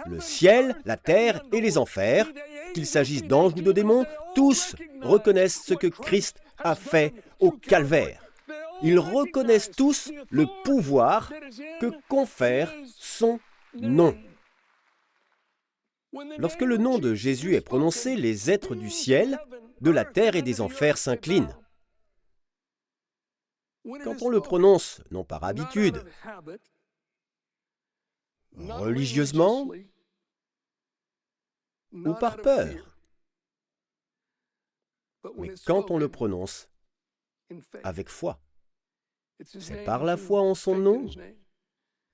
le 0.06 0.20
ciel, 0.20 0.76
la 0.84 0.96
terre 0.96 1.42
et 1.52 1.60
les 1.60 1.78
enfers. 1.78 2.28
Qu'il 2.74 2.86
s'agisse 2.86 3.24
d'anges 3.24 3.52
ou 3.52 3.62
de 3.62 3.72
démons, 3.72 4.04
tous 4.34 4.76
reconnaissent 5.00 5.62
ce 5.64 5.72
que 5.72 5.86
Christ 5.86 6.36
a 6.58 6.74
fait 6.74 7.14
au 7.38 7.50
calvaire 7.52 8.25
ils 8.82 8.98
reconnaissent 8.98 9.70
tous 9.70 10.12
le 10.30 10.46
pouvoir 10.64 11.32
que 11.80 11.90
confère 12.08 12.72
son 12.96 13.40
nom. 13.74 14.16
Lorsque 16.38 16.62
le 16.62 16.76
nom 16.76 16.98
de 16.98 17.14
Jésus 17.14 17.54
est 17.54 17.60
prononcé, 17.60 18.16
les 18.16 18.50
êtres 18.50 18.74
du 18.74 18.90
ciel, 18.90 19.38
de 19.80 19.90
la 19.90 20.04
terre 20.04 20.36
et 20.36 20.42
des 20.42 20.60
enfers 20.60 20.98
s'inclinent. 20.98 21.54
Quand 24.02 24.22
on 24.22 24.28
le 24.28 24.40
prononce, 24.40 25.02
non 25.10 25.24
par 25.24 25.44
habitude, 25.44 26.02
religieusement, 28.56 29.70
ou 31.92 32.14
par 32.14 32.36
peur. 32.38 32.96
Mais 35.36 35.54
quand 35.66 35.90
on 35.90 35.98
le 35.98 36.08
prononce 36.08 36.68
avec 37.84 38.08
foi, 38.08 38.40
c'est 39.44 39.84
par 39.84 40.04
la 40.04 40.16
foi 40.16 40.40
en 40.40 40.54
son 40.54 40.76
nom. 40.76 41.06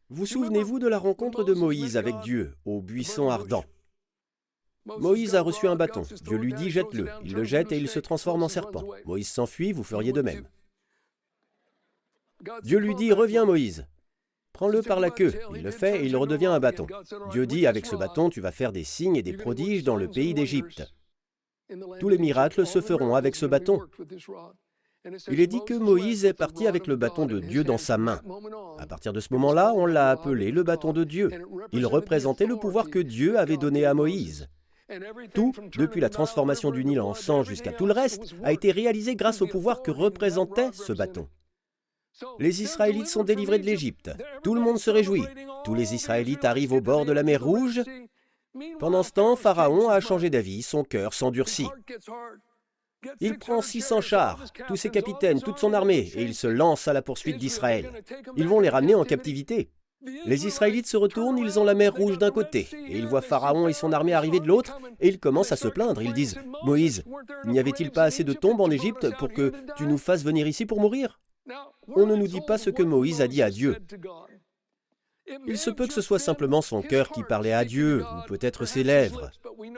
Vous 0.08 0.26
souvenez-vous 0.26 0.78
de 0.78 0.88
la 0.88 0.98
rencontre 0.98 1.44
de 1.44 1.54
Moïse 1.54 1.96
avec 1.96 2.18
Dieu 2.20 2.54
au 2.64 2.82
buisson 2.82 3.30
ardent? 3.30 3.64
Moïse 4.84 5.34
a 5.34 5.42
reçu 5.42 5.68
un 5.68 5.76
bâton. 5.76 6.02
Dieu 6.22 6.36
lui 6.36 6.54
dit 6.54 6.70
jette-le. 6.70 7.08
Il 7.24 7.34
le 7.34 7.44
jette 7.44 7.72
et 7.72 7.78
il 7.78 7.88
se 7.88 8.00
transforme 8.00 8.42
en 8.42 8.48
serpent. 8.48 8.84
Moïse 9.04 9.28
s'enfuit, 9.28 9.72
vous 9.72 9.84
feriez 9.84 10.12
de 10.12 10.22
même. 10.22 10.48
Dieu 12.62 12.78
lui 12.78 12.94
dit 12.94 13.12
reviens 13.12 13.44
Moïse. 13.44 13.86
Prends-le 14.52 14.82
par 14.82 15.00
la 15.00 15.10
queue. 15.10 15.32
Il 15.54 15.62
le 15.62 15.70
fait 15.70 16.02
et 16.02 16.06
il 16.06 16.16
redevient 16.16 16.46
un 16.46 16.60
bâton. 16.60 16.86
Dieu 17.30 17.46
dit 17.46 17.66
avec 17.66 17.86
ce 17.86 17.96
bâton 17.96 18.28
tu 18.28 18.40
vas 18.40 18.52
faire 18.52 18.72
des 18.72 18.84
signes 18.84 19.16
et 19.16 19.22
des 19.22 19.36
prodiges 19.36 19.84
dans 19.84 19.96
le 19.96 20.08
pays 20.08 20.34
d'Égypte. 20.34 20.92
Tous 22.00 22.08
les 22.08 22.18
miracles 22.18 22.66
se 22.66 22.80
feront 22.80 23.14
avec 23.14 23.36
ce 23.36 23.46
bâton. 23.46 23.80
Il 25.28 25.40
est 25.40 25.46
dit 25.48 25.64
que 25.66 25.74
Moïse 25.74 26.24
est 26.24 26.32
parti 26.32 26.66
avec 26.66 26.86
le 26.86 26.96
bâton 26.96 27.26
de 27.26 27.40
Dieu 27.40 27.64
dans 27.64 27.78
sa 27.78 27.98
main. 27.98 28.20
À 28.78 28.86
partir 28.86 29.12
de 29.12 29.20
ce 29.20 29.32
moment-là, 29.32 29.72
on 29.74 29.86
l'a 29.86 30.10
appelé 30.10 30.52
le 30.52 30.62
bâton 30.62 30.92
de 30.92 31.02
Dieu. 31.02 31.30
Il 31.72 31.86
représentait 31.86 32.46
le 32.46 32.56
pouvoir 32.56 32.88
que 32.88 33.00
Dieu 33.00 33.38
avait 33.38 33.56
donné 33.56 33.84
à 33.84 33.94
Moïse. 33.94 34.48
Tout, 35.34 35.54
depuis 35.76 36.00
la 36.00 36.08
transformation 36.08 36.70
du 36.70 36.84
Nil 36.84 37.00
en 37.00 37.14
sang 37.14 37.42
jusqu'à 37.42 37.72
tout 37.72 37.86
le 37.86 37.92
reste, 37.92 38.34
a 38.44 38.52
été 38.52 38.70
réalisé 38.70 39.16
grâce 39.16 39.42
au 39.42 39.46
pouvoir 39.46 39.82
que 39.82 39.90
représentait 39.90 40.70
ce 40.72 40.92
bâton. 40.92 41.28
Les 42.38 42.62
Israélites 42.62 43.08
sont 43.08 43.24
délivrés 43.24 43.58
de 43.58 43.66
l'Égypte. 43.66 44.10
Tout 44.42 44.54
le 44.54 44.60
monde 44.60 44.78
se 44.78 44.90
réjouit. 44.90 45.24
Tous 45.64 45.74
les 45.74 45.94
Israélites 45.94 46.44
arrivent 46.44 46.74
au 46.74 46.80
bord 46.80 47.06
de 47.06 47.12
la 47.12 47.22
mer 47.22 47.42
Rouge. 47.42 47.82
Pendant 48.78 49.02
ce 49.02 49.12
temps, 49.12 49.34
Pharaon 49.34 49.88
a 49.88 50.00
changé 50.00 50.28
d'avis, 50.28 50.62
son 50.62 50.84
cœur 50.84 51.14
s'endurcit. 51.14 51.68
Il 53.20 53.38
prend 53.38 53.62
600 53.62 54.00
chars, 54.00 54.44
tous 54.68 54.76
ses 54.76 54.90
capitaines, 54.90 55.40
toute 55.40 55.58
son 55.58 55.72
armée, 55.72 56.10
et 56.14 56.22
il 56.22 56.34
se 56.34 56.46
lance 56.46 56.88
à 56.88 56.92
la 56.92 57.02
poursuite 57.02 57.38
d'Israël. 57.38 57.90
Ils 58.36 58.48
vont 58.48 58.60
les 58.60 58.68
ramener 58.68 58.94
en 58.94 59.04
captivité. 59.04 59.70
Les 60.24 60.46
Israélites 60.46 60.88
se 60.88 60.96
retournent, 60.96 61.38
ils 61.38 61.60
ont 61.60 61.64
la 61.64 61.74
mer 61.74 61.94
Rouge 61.94 62.18
d'un 62.18 62.32
côté, 62.32 62.68
et 62.88 62.98
ils 62.98 63.06
voient 63.06 63.22
Pharaon 63.22 63.68
et 63.68 63.72
son 63.72 63.92
armée 63.92 64.14
arriver 64.14 64.40
de 64.40 64.48
l'autre, 64.48 64.80
et 65.00 65.08
ils 65.08 65.20
commencent 65.20 65.52
à 65.52 65.56
se 65.56 65.68
plaindre. 65.68 66.02
Ils 66.02 66.12
disent, 66.12 66.38
Moïse, 66.64 67.04
n'y 67.44 67.60
avait-il 67.60 67.92
pas 67.92 68.04
assez 68.04 68.24
de 68.24 68.32
tombes 68.32 68.60
en 68.60 68.70
Égypte 68.70 69.16
pour 69.18 69.28
que 69.28 69.52
tu 69.76 69.86
nous 69.86 69.98
fasses 69.98 70.24
venir 70.24 70.46
ici 70.48 70.66
pour 70.66 70.80
mourir? 70.80 71.20
On 71.94 72.06
ne 72.06 72.16
nous 72.16 72.28
dit 72.28 72.40
pas 72.40 72.58
ce 72.58 72.70
que 72.70 72.82
Moïse 72.82 73.20
a 73.20 73.28
dit 73.28 73.42
à 73.42 73.50
Dieu. 73.50 73.76
Il 75.46 75.56
se 75.56 75.70
peut 75.70 75.86
que 75.86 75.92
ce 75.92 76.00
soit 76.00 76.18
simplement 76.18 76.62
son 76.62 76.82
cœur 76.82 77.10
qui 77.10 77.22
parlait 77.22 77.52
à 77.52 77.64
Dieu, 77.64 78.02
ou 78.02 78.28
peut-être 78.28 78.64
ses 78.64 78.82
lèvres. 78.82 79.30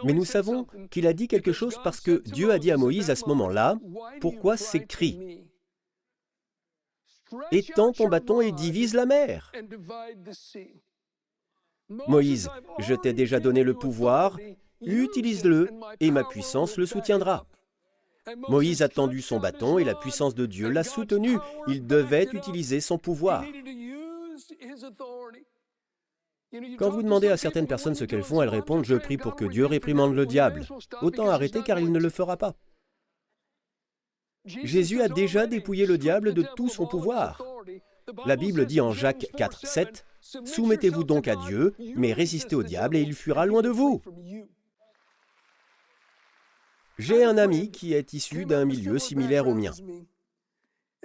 Mais 0.04 0.12
nous 0.12 0.24
savons 0.24 0.66
qu'il 0.90 1.06
a 1.06 1.12
dit 1.12 1.28
quelque 1.28 1.52
chose 1.52 1.78
parce 1.84 2.00
que 2.00 2.22
Dieu 2.26 2.50
a 2.50 2.58
dit 2.58 2.70
à 2.70 2.76
Moïse 2.76 3.10
à 3.10 3.16
ce 3.16 3.26
moment-là, 3.26 3.76
Pourquoi 4.20 4.56
ces 4.56 4.84
cris 4.84 5.44
Étends 7.50 7.92
ton 7.92 8.08
bâton 8.08 8.40
et 8.40 8.52
divise 8.52 8.94
la 8.94 9.06
mer. 9.06 9.52
Moïse, 11.88 12.48
je 12.78 12.94
t'ai 12.94 13.12
déjà 13.12 13.40
donné 13.40 13.62
le 13.62 13.74
pouvoir, 13.74 14.38
utilise-le 14.80 15.70
et 16.00 16.10
ma 16.10 16.24
puissance 16.24 16.76
le 16.76 16.86
soutiendra. 16.86 17.46
Moïse 18.48 18.80
a 18.80 18.88
tendu 18.88 19.20
son 19.20 19.38
bâton 19.38 19.78
et 19.78 19.84
la 19.84 19.94
puissance 19.94 20.34
de 20.34 20.46
Dieu 20.46 20.70
l'a 20.70 20.84
soutenu. 20.84 21.36
Il 21.68 21.86
devait 21.86 22.28
utiliser 22.32 22.80
son 22.80 22.96
pouvoir. 22.96 23.44
Quand 26.78 26.90
vous 26.90 27.02
demandez 27.02 27.28
à 27.28 27.36
certaines 27.36 27.66
personnes 27.66 27.94
ce 27.94 28.04
qu'elles 28.04 28.22
font, 28.22 28.42
elles 28.42 28.48
répondent⁇ 28.48 28.84
Je 28.86 28.94
prie 28.94 29.16
pour 29.16 29.34
que 29.34 29.44
Dieu 29.44 29.66
réprimande 29.66 30.14
le 30.14 30.26
diable⁇ 30.26 30.60
Autant 31.02 31.28
arrêter 31.28 31.62
car 31.62 31.80
il 31.80 31.90
ne 31.90 31.98
le 31.98 32.10
fera 32.10 32.36
pas. 32.36 32.54
Jésus 34.44 35.00
a 35.00 35.08
déjà 35.08 35.46
dépouillé 35.46 35.86
le 35.86 35.98
diable 35.98 36.34
de 36.34 36.44
tout 36.56 36.68
son 36.68 36.86
pouvoir. 36.86 37.42
La 38.26 38.36
Bible 38.36 38.66
dit 38.66 38.80
en 38.80 38.92
Jacques 38.92 39.26
4, 39.36 39.66
7, 39.66 40.04
Soumettez-vous 40.20 41.04
donc 41.04 41.28
à 41.28 41.36
Dieu, 41.36 41.74
mais 41.96 42.12
résistez 42.12 42.54
au 42.54 42.62
diable 42.62 42.96
et 42.96 43.00
il 43.00 43.14
fuira 43.14 43.46
loin 43.46 43.62
de 43.62 43.68
vous. 43.68 44.02
J'ai 46.98 47.24
un 47.24 47.38
ami 47.38 47.70
qui 47.70 47.94
est 47.94 48.12
issu 48.12 48.44
d'un 48.44 48.64
milieu 48.64 48.98
similaire 48.98 49.48
au 49.48 49.54
mien. 49.54 49.72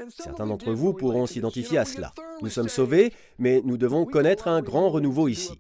Certains 0.10 0.48
d'entre 0.48 0.72
vous 0.72 0.94
pourront 0.94 1.26
s'identifier 1.26 1.78
à 1.78 1.86
cela. 1.86 2.14
Nous 2.42 2.50
sommes 2.50 2.70
sauvés, 2.70 3.14
mais 3.38 3.62
nous 3.64 3.78
devons 3.78 4.06
connaître 4.06 4.48
un 4.48 4.62
grand 4.62 4.90
renouveau 4.90 5.28
ici. 5.28 5.58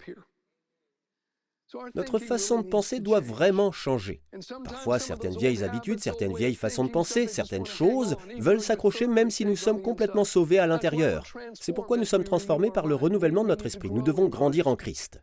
Notre 1.94 2.18
façon 2.18 2.62
de 2.62 2.68
penser 2.68 3.00
doit 3.00 3.20
vraiment 3.20 3.72
changer. 3.72 4.22
Parfois, 4.64 4.98
certaines 4.98 5.38
vieilles 5.38 5.64
habitudes, 5.64 6.00
certaines 6.00 6.36
vieilles 6.36 6.56
façons 6.56 6.84
de 6.84 6.90
penser, 6.90 7.28
certaines 7.28 7.66
choses 7.66 8.18
veulent 8.40 8.62
s'accrocher 8.62 9.06
même 9.06 9.30
si 9.30 9.46
nous 9.46 9.56
sommes 9.56 9.82
complètement 9.82 10.24
sauvés 10.24 10.60
à 10.60 10.68
l'intérieur. 10.68 11.26
C'est 11.54 11.74
pourquoi 11.74 11.98
nous 11.98 12.06
sommes 12.06 12.24
transformés 12.24 12.72
par 12.72 12.88
le 12.88 12.96
renouvellement 12.96 13.44
de 13.44 13.50
notre 13.50 13.68
esprit. 13.68 13.92
Nous 13.92 14.02
devons 14.02 14.30
grandir 14.30 14.68
en 14.68 14.76
Christ. 14.76 15.22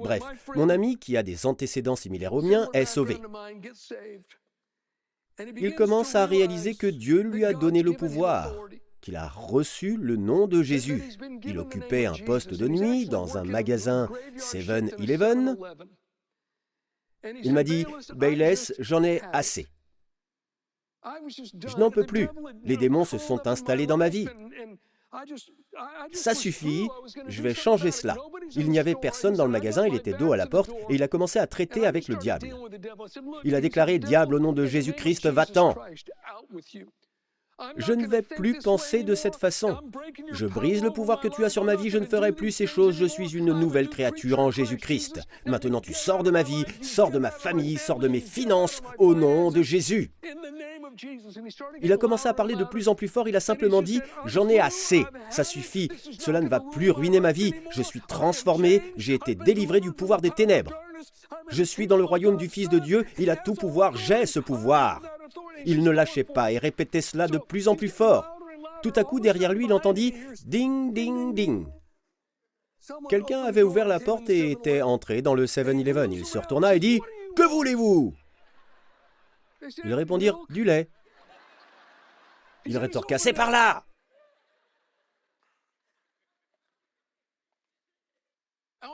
Bref, 0.00 0.22
mon 0.54 0.68
ami 0.68 0.98
qui 0.98 1.16
a 1.16 1.22
des 1.22 1.46
antécédents 1.46 1.96
similaires 1.96 2.34
aux 2.34 2.42
miens 2.42 2.68
est 2.74 2.84
sauvé. 2.84 3.16
Il 5.56 5.74
commence 5.74 6.14
à 6.14 6.26
réaliser 6.26 6.74
que 6.74 6.86
Dieu 6.86 7.22
lui 7.22 7.44
a 7.44 7.52
donné 7.52 7.82
le 7.82 7.92
pouvoir, 7.92 8.54
qu'il 9.00 9.16
a 9.16 9.28
reçu 9.28 9.96
le 9.96 10.16
nom 10.16 10.46
de 10.46 10.62
Jésus. 10.62 11.02
Il 11.44 11.58
occupait 11.58 12.06
un 12.06 12.14
poste 12.14 12.54
de 12.54 12.68
nuit 12.68 13.06
dans 13.06 13.38
un 13.38 13.44
magasin 13.44 14.08
7-Eleven. 14.36 15.56
Il 17.42 17.52
m'a 17.52 17.64
dit, 17.64 17.84
Bayless, 18.14 18.72
j'en 18.78 19.02
ai 19.02 19.20
assez. 19.32 19.66
Je 21.66 21.76
n'en 21.78 21.90
peux 21.90 22.04
plus. 22.04 22.28
Les 22.64 22.76
démons 22.76 23.04
se 23.04 23.18
sont 23.18 23.46
installés 23.46 23.86
dans 23.86 23.96
ma 23.96 24.08
vie. 24.08 24.28
Ça 26.12 26.34
suffit, 26.34 26.88
je 27.26 27.42
vais 27.42 27.54
changer 27.54 27.90
cela. 27.90 28.16
Il 28.54 28.70
n'y 28.70 28.78
avait 28.78 28.94
personne 28.94 29.34
dans 29.34 29.44
le 29.44 29.50
magasin, 29.50 29.86
il 29.86 29.94
était 29.94 30.12
dos 30.12 30.32
à 30.32 30.36
la 30.36 30.46
porte, 30.46 30.70
et 30.88 30.94
il 30.94 31.02
a 31.02 31.08
commencé 31.08 31.38
à 31.38 31.46
traiter 31.46 31.86
avec 31.86 32.08
le 32.08 32.16
diable. 32.16 32.48
Il 33.44 33.54
a 33.54 33.60
déclaré, 33.60 33.98
Diable, 33.98 34.34
au 34.34 34.38
nom 34.38 34.52
de 34.52 34.66
Jésus-Christ, 34.66 35.26
va-t'en. 35.26 35.74
Je 37.76 37.92
ne 37.92 38.06
vais 38.06 38.22
plus 38.22 38.58
penser 38.58 39.02
de 39.02 39.14
cette 39.14 39.36
façon. 39.36 39.76
Je 40.32 40.46
brise 40.46 40.82
le 40.82 40.90
pouvoir 40.90 41.20
que 41.20 41.28
tu 41.28 41.44
as 41.44 41.50
sur 41.50 41.64
ma 41.64 41.76
vie, 41.76 41.90
je 41.90 41.98
ne 41.98 42.06
ferai 42.06 42.32
plus 42.32 42.50
ces 42.50 42.66
choses, 42.66 42.96
je 42.96 43.04
suis 43.04 43.36
une 43.36 43.52
nouvelle 43.52 43.88
créature 43.88 44.38
en 44.38 44.50
Jésus-Christ. 44.50 45.20
Maintenant 45.44 45.80
tu 45.80 45.92
sors 45.92 46.22
de 46.22 46.30
ma 46.30 46.42
vie, 46.42 46.64
sors 46.80 47.10
de 47.10 47.18
ma 47.18 47.30
famille, 47.30 47.76
sors 47.76 47.98
de 47.98 48.08
mes 48.08 48.20
finances, 48.20 48.80
au 48.98 49.14
nom 49.14 49.50
de 49.50 49.62
Jésus. 49.62 50.10
Il 51.82 51.92
a 51.92 51.96
commencé 51.96 52.28
à 52.28 52.34
parler 52.34 52.54
de 52.54 52.64
plus 52.64 52.88
en 52.88 52.94
plus 52.94 53.08
fort, 53.08 53.28
il 53.28 53.36
a 53.36 53.40
simplement 53.40 53.82
dit⁇ 53.82 53.98
J'en 54.26 54.48
ai 54.48 54.58
assez, 54.58 55.04
ça 55.30 55.44
suffit, 55.44 55.90
cela 56.18 56.40
ne 56.40 56.48
va 56.48 56.60
plus 56.60 56.90
ruiner 56.90 57.20
ma 57.20 57.32
vie, 57.32 57.54
je 57.70 57.82
suis 57.82 58.00
transformé, 58.00 58.82
j'ai 58.96 59.14
été 59.14 59.34
délivré 59.34 59.80
du 59.80 59.92
pouvoir 59.92 60.20
des 60.20 60.30
ténèbres. 60.30 60.74
Je 61.48 61.62
suis 61.62 61.86
dans 61.86 61.96
le 61.96 62.04
royaume 62.04 62.36
du 62.36 62.48
Fils 62.48 62.68
de 62.68 62.78
Dieu, 62.78 63.04
il 63.18 63.30
a 63.30 63.36
tout 63.36 63.54
pouvoir, 63.54 63.96
j'ai 63.96 64.26
ce 64.26 64.40
pouvoir. 64.40 65.00
Il 65.66 65.82
ne 65.82 65.90
lâchait 65.90 66.24
pas 66.24 66.52
et 66.52 66.58
répétait 66.58 67.00
cela 67.00 67.26
de 67.28 67.38
plus 67.38 67.68
en 67.68 67.76
plus 67.76 67.88
fort. 67.88 68.26
Tout 68.82 68.92
à 68.96 69.04
coup, 69.04 69.20
derrière 69.20 69.52
lui, 69.52 69.66
il 69.66 69.72
entendit 69.72 70.14
ding, 70.46 70.92
ding, 70.92 71.34
ding. 71.34 71.66
Quelqu'un 73.08 73.42
avait 73.42 73.62
ouvert 73.62 73.86
la 73.86 74.00
porte 74.00 74.30
et 74.30 74.50
était 74.50 74.82
entré 74.82 75.22
dans 75.22 75.34
le 75.34 75.46
7-Eleven. 75.46 76.12
Il 76.12 76.24
se 76.24 76.38
retourna 76.38 76.74
et 76.74 76.80
dit 76.80 77.00
Que 77.36 77.42
voulez-vous? 77.42 78.14
Ils 79.84 79.94
répondirent 79.94 80.38
Du 80.48 80.64
lait. 80.64 80.88
Il 82.66 82.76
rétorqua 82.78 83.18
C'est 83.18 83.32
par 83.32 83.50
là 83.50 83.86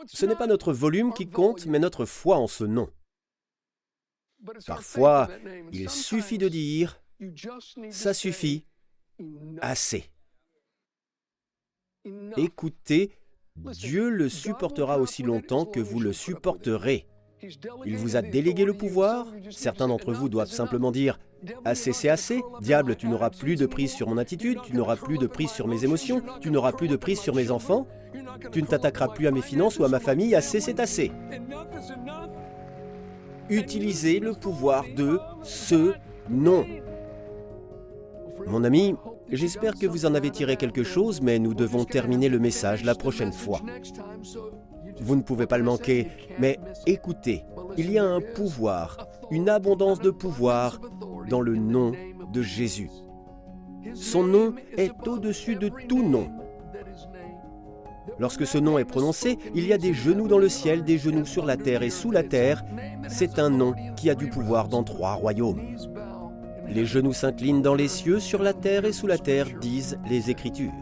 Ce 0.07 0.27
n'est 0.27 0.37
pas 0.37 0.47
notre 0.47 0.73
volume 0.73 1.13
qui 1.13 1.29
compte, 1.29 1.67
mais 1.67 1.79
notre 1.79 2.05
foi 2.05 2.37
en 2.37 2.47
ce 2.47 2.65
nom. 2.65 2.91
Parfois, 4.67 5.29
il 5.73 5.89
suffit 5.91 6.39
de 6.39 6.49
dire⁇ 6.49 7.01
ça 7.91 8.13
suffit, 8.13 8.67
assez⁇ 9.61 10.11
Écoutez, 12.37 13.19
Dieu 13.57 14.11
le 14.11 14.29
supportera 14.29 14.99
aussi 14.99 15.23
longtemps 15.23 15.65
que 15.65 15.81
vous 15.81 15.99
le 16.01 16.13
supporterez. 16.13 17.09
Il 17.85 17.97
vous 17.97 18.17
a 18.17 18.23
délégué 18.23 18.65
le 18.65 18.75
pouvoir. 18.75 19.27
Certains 19.51 19.89
d'entre 19.89 20.13
vous 20.13 20.29
doivent 20.29 20.51
simplement 20.51 20.91
dire 20.91 21.19
Assez, 21.65 21.93
c'est 21.93 22.09
assez. 22.09 22.43
Diable, 22.61 22.97
tu 22.97 23.09
n'auras 23.09 23.31
plus 23.31 23.57
de 23.57 23.67
prise 23.67 23.93
sur 23.93 24.09
mon 24.09 24.19
attitude, 24.19 24.59
tu 24.65 24.75
n'auras 24.75 24.97
plus 24.97 25.19
de 25.19 25.27
prise 25.27 25.51
sur 25.51 25.69
mes 25.69 25.85
émotions, 25.85 26.23
tu 26.41 26.51
n'auras 26.51 26.73
plus 26.73 26.89
de 26.89 26.97
prise 26.97 27.21
sur 27.21 27.35
mes 27.35 27.51
enfants, 27.51 27.87
tu 28.53 28.63
ne 28.63 28.67
t'attaqueras 28.67 29.09
plus 29.09 29.27
à 29.27 29.31
mes 29.31 29.43
finances 29.43 29.79
ou 29.79 29.85
à 29.85 29.89
ma 29.89 30.01
famille. 30.01 30.35
Assez, 30.35 30.61
c'est 30.61 30.81
assez 30.81 31.13
utiliser 33.49 34.21
le 34.21 34.33
pouvoir 34.33 34.85
de 34.97 35.19
ce 35.43 35.93
nom. 36.31 36.65
Mon 38.47 38.65
ami, 38.65 38.95
j'espère 39.31 39.75
que 39.75 39.87
vous 39.87 40.07
en 40.07 40.15
avez 40.15 40.31
tiré 40.31 40.57
quelque 40.57 40.85
chose, 40.85 41.21
mais 41.21 41.39
nous 41.39 41.55
devons 41.55 41.85
terminer 41.85 42.29
le 42.29 42.39
message 42.39 42.85
la 42.85 42.95
prochaine 42.95 43.33
fois. 43.33 43.61
Vous 45.01 45.17
ne 45.17 45.23
pouvez 45.23 45.47
pas 45.47 45.59
le 45.59 45.65
manquer, 45.65 46.09
mais 46.39 46.59
écoutez, 46.87 47.45
Il 47.77 47.91
y 47.91 47.99
a 47.99 48.05
un 48.05 48.21
pouvoir, 48.21 49.07
une 49.31 49.51
abondance 49.51 50.01
de 50.01 50.11
pouvoir 50.11 50.81
dans 51.29 51.43
le 51.43 51.57
nom 51.57 51.93
de 52.33 52.41
Jésus. 52.41 52.91
Son 53.95 54.23
nom 54.23 54.55
est 54.77 54.93
au-dessus 55.07 55.57
de 55.57 55.71
tout 55.89 56.03
nom. 56.03 56.29
Lorsque 58.19 58.47
ce 58.47 58.57
nom 58.57 58.79
est 58.79 58.85
prononcé, 58.85 59.39
il 59.55 59.67
y 59.67 59.73
a 59.73 59.79
des 59.79 59.93
genoux 59.93 60.29
dans 60.29 60.39
le 60.39 60.49
ciel, 60.49 60.85
des 60.85 60.97
genoux 60.97 61.27
sur 61.27 61.45
la 61.45 61.57
terre 61.57 61.83
et 61.83 61.91
sous 61.91 62.11
la 62.11 62.23
terre. 62.23 62.65
C'est 63.09 63.39
un 63.39 63.51
nom 63.51 63.75
qui 63.97 64.09
a 64.09 64.15
du 64.15 64.29
pouvoir 64.29 64.69
dans 64.69 64.85
trois 64.85 65.15
royaumes. 65.15 65.61
Les 66.69 66.87
genoux 66.87 67.13
s'inclinent 67.13 67.63
dans 67.63 67.75
les 67.75 67.89
cieux, 67.89 68.21
sur 68.21 68.43
la 68.43 68.55
terre 68.55 68.85
et 68.85 68.93
sous 68.93 69.07
la 69.07 69.19
terre, 69.19 69.47
disent 69.61 69.99
les 70.09 70.31
Écritures. 70.31 70.73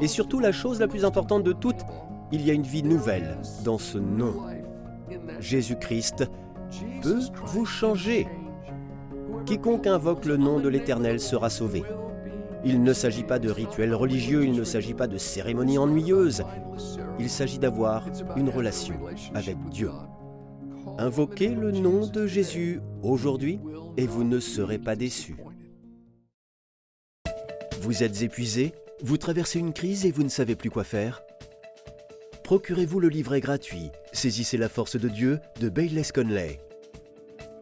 Et 0.00 0.08
surtout, 0.08 0.40
la 0.40 0.52
chose 0.52 0.80
la 0.80 0.88
plus 0.88 1.04
importante 1.04 1.44
de 1.44 1.52
toutes, 1.52 1.84
il 2.32 2.44
y 2.46 2.50
a 2.50 2.54
une 2.54 2.62
vie 2.62 2.82
nouvelle 2.82 3.38
dans 3.64 3.78
ce 3.78 3.98
nom. 3.98 4.34
Jésus-Christ 5.40 6.24
peut 7.02 7.20
vous 7.44 7.64
changer. 7.64 8.26
Quiconque 9.46 9.86
invoque 9.86 10.24
le 10.24 10.36
nom 10.36 10.60
de 10.60 10.68
l'Éternel 10.68 11.20
sera 11.20 11.48
sauvé. 11.48 11.82
Il 12.64 12.82
ne 12.82 12.92
s'agit 12.92 13.22
pas 13.22 13.38
de 13.38 13.50
rituels 13.50 13.94
religieux, 13.94 14.44
il 14.44 14.52
ne 14.52 14.64
s'agit 14.64 14.94
pas 14.94 15.06
de 15.06 15.16
cérémonies 15.16 15.78
ennuyeuses. 15.78 16.42
Il 17.18 17.30
s'agit 17.30 17.58
d'avoir 17.58 18.06
une 18.36 18.50
relation 18.50 18.94
avec 19.34 19.56
Dieu. 19.70 19.90
Invoquez 20.98 21.48
le 21.48 21.70
nom 21.70 22.06
de 22.06 22.26
Jésus 22.26 22.80
aujourd'hui 23.02 23.60
et 23.96 24.06
vous 24.06 24.24
ne 24.24 24.40
serez 24.40 24.78
pas 24.78 24.96
déçus. 24.96 25.36
Vous 27.80 28.02
êtes 28.02 28.22
épuisé 28.22 28.72
Vous 29.02 29.16
traversez 29.16 29.60
une 29.60 29.72
crise 29.72 30.04
et 30.04 30.10
vous 30.10 30.24
ne 30.24 30.28
savez 30.28 30.56
plus 30.56 30.70
quoi 30.70 30.84
faire 30.84 31.22
Procurez-vous 32.48 32.98
le 32.98 33.10
livret 33.10 33.40
gratuit 33.42 33.90
Saisissez 34.14 34.56
la 34.56 34.70
force 34.70 34.96
de 34.98 35.10
Dieu 35.10 35.38
de 35.60 35.68
Bayless 35.68 36.12
Conley. 36.12 36.58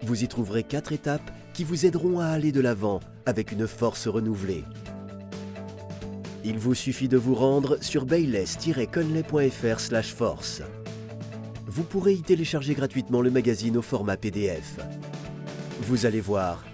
Vous 0.02 0.22
y 0.22 0.28
trouverez 0.28 0.62
quatre 0.62 0.92
étapes 0.92 1.28
qui 1.54 1.64
vous 1.64 1.86
aideront 1.86 2.20
à 2.20 2.26
aller 2.26 2.52
de 2.52 2.60
l'avant 2.60 3.00
avec 3.24 3.50
une 3.50 3.66
force 3.66 4.06
renouvelée. 4.06 4.62
Il 6.44 6.60
vous 6.60 6.76
suffit 6.76 7.08
de 7.08 7.16
vous 7.16 7.34
rendre 7.34 7.82
sur 7.82 8.06
bayless-conley.fr 8.06 10.04
force. 10.04 10.62
Vous 11.66 11.82
pourrez 11.82 12.12
y 12.12 12.22
télécharger 12.22 12.74
gratuitement 12.74 13.22
le 13.22 13.32
magazine 13.32 13.78
au 13.78 13.82
format 13.82 14.16
PDF. 14.16 14.78
Vous 15.80 16.06
allez 16.06 16.20
voir, 16.20 16.64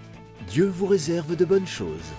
Dieu 0.47 0.67
vous 0.67 0.85
réserve 0.85 1.35
de 1.35 1.45
bonnes 1.45 1.65
choses. 1.65 2.13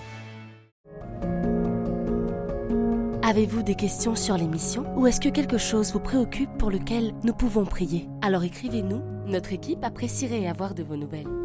Avez-vous 3.35 3.63
des 3.63 3.75
questions 3.75 4.15
sur 4.15 4.37
l'émission 4.37 4.85
ou 4.95 5.07
est-ce 5.07 5.19
que 5.19 5.27
quelque 5.27 5.57
chose 5.57 5.91
vous 5.91 5.99
préoccupe 5.99 6.57
pour 6.57 6.71
lequel 6.71 7.13
nous 7.25 7.33
pouvons 7.33 7.65
prier? 7.65 8.07
Alors 8.21 8.45
écrivez-nous, 8.45 9.01
notre 9.27 9.51
équipe 9.51 9.83
apprécierait 9.83 10.47
avoir 10.47 10.73
de 10.73 10.83
vos 10.83 10.95
nouvelles. 10.95 11.44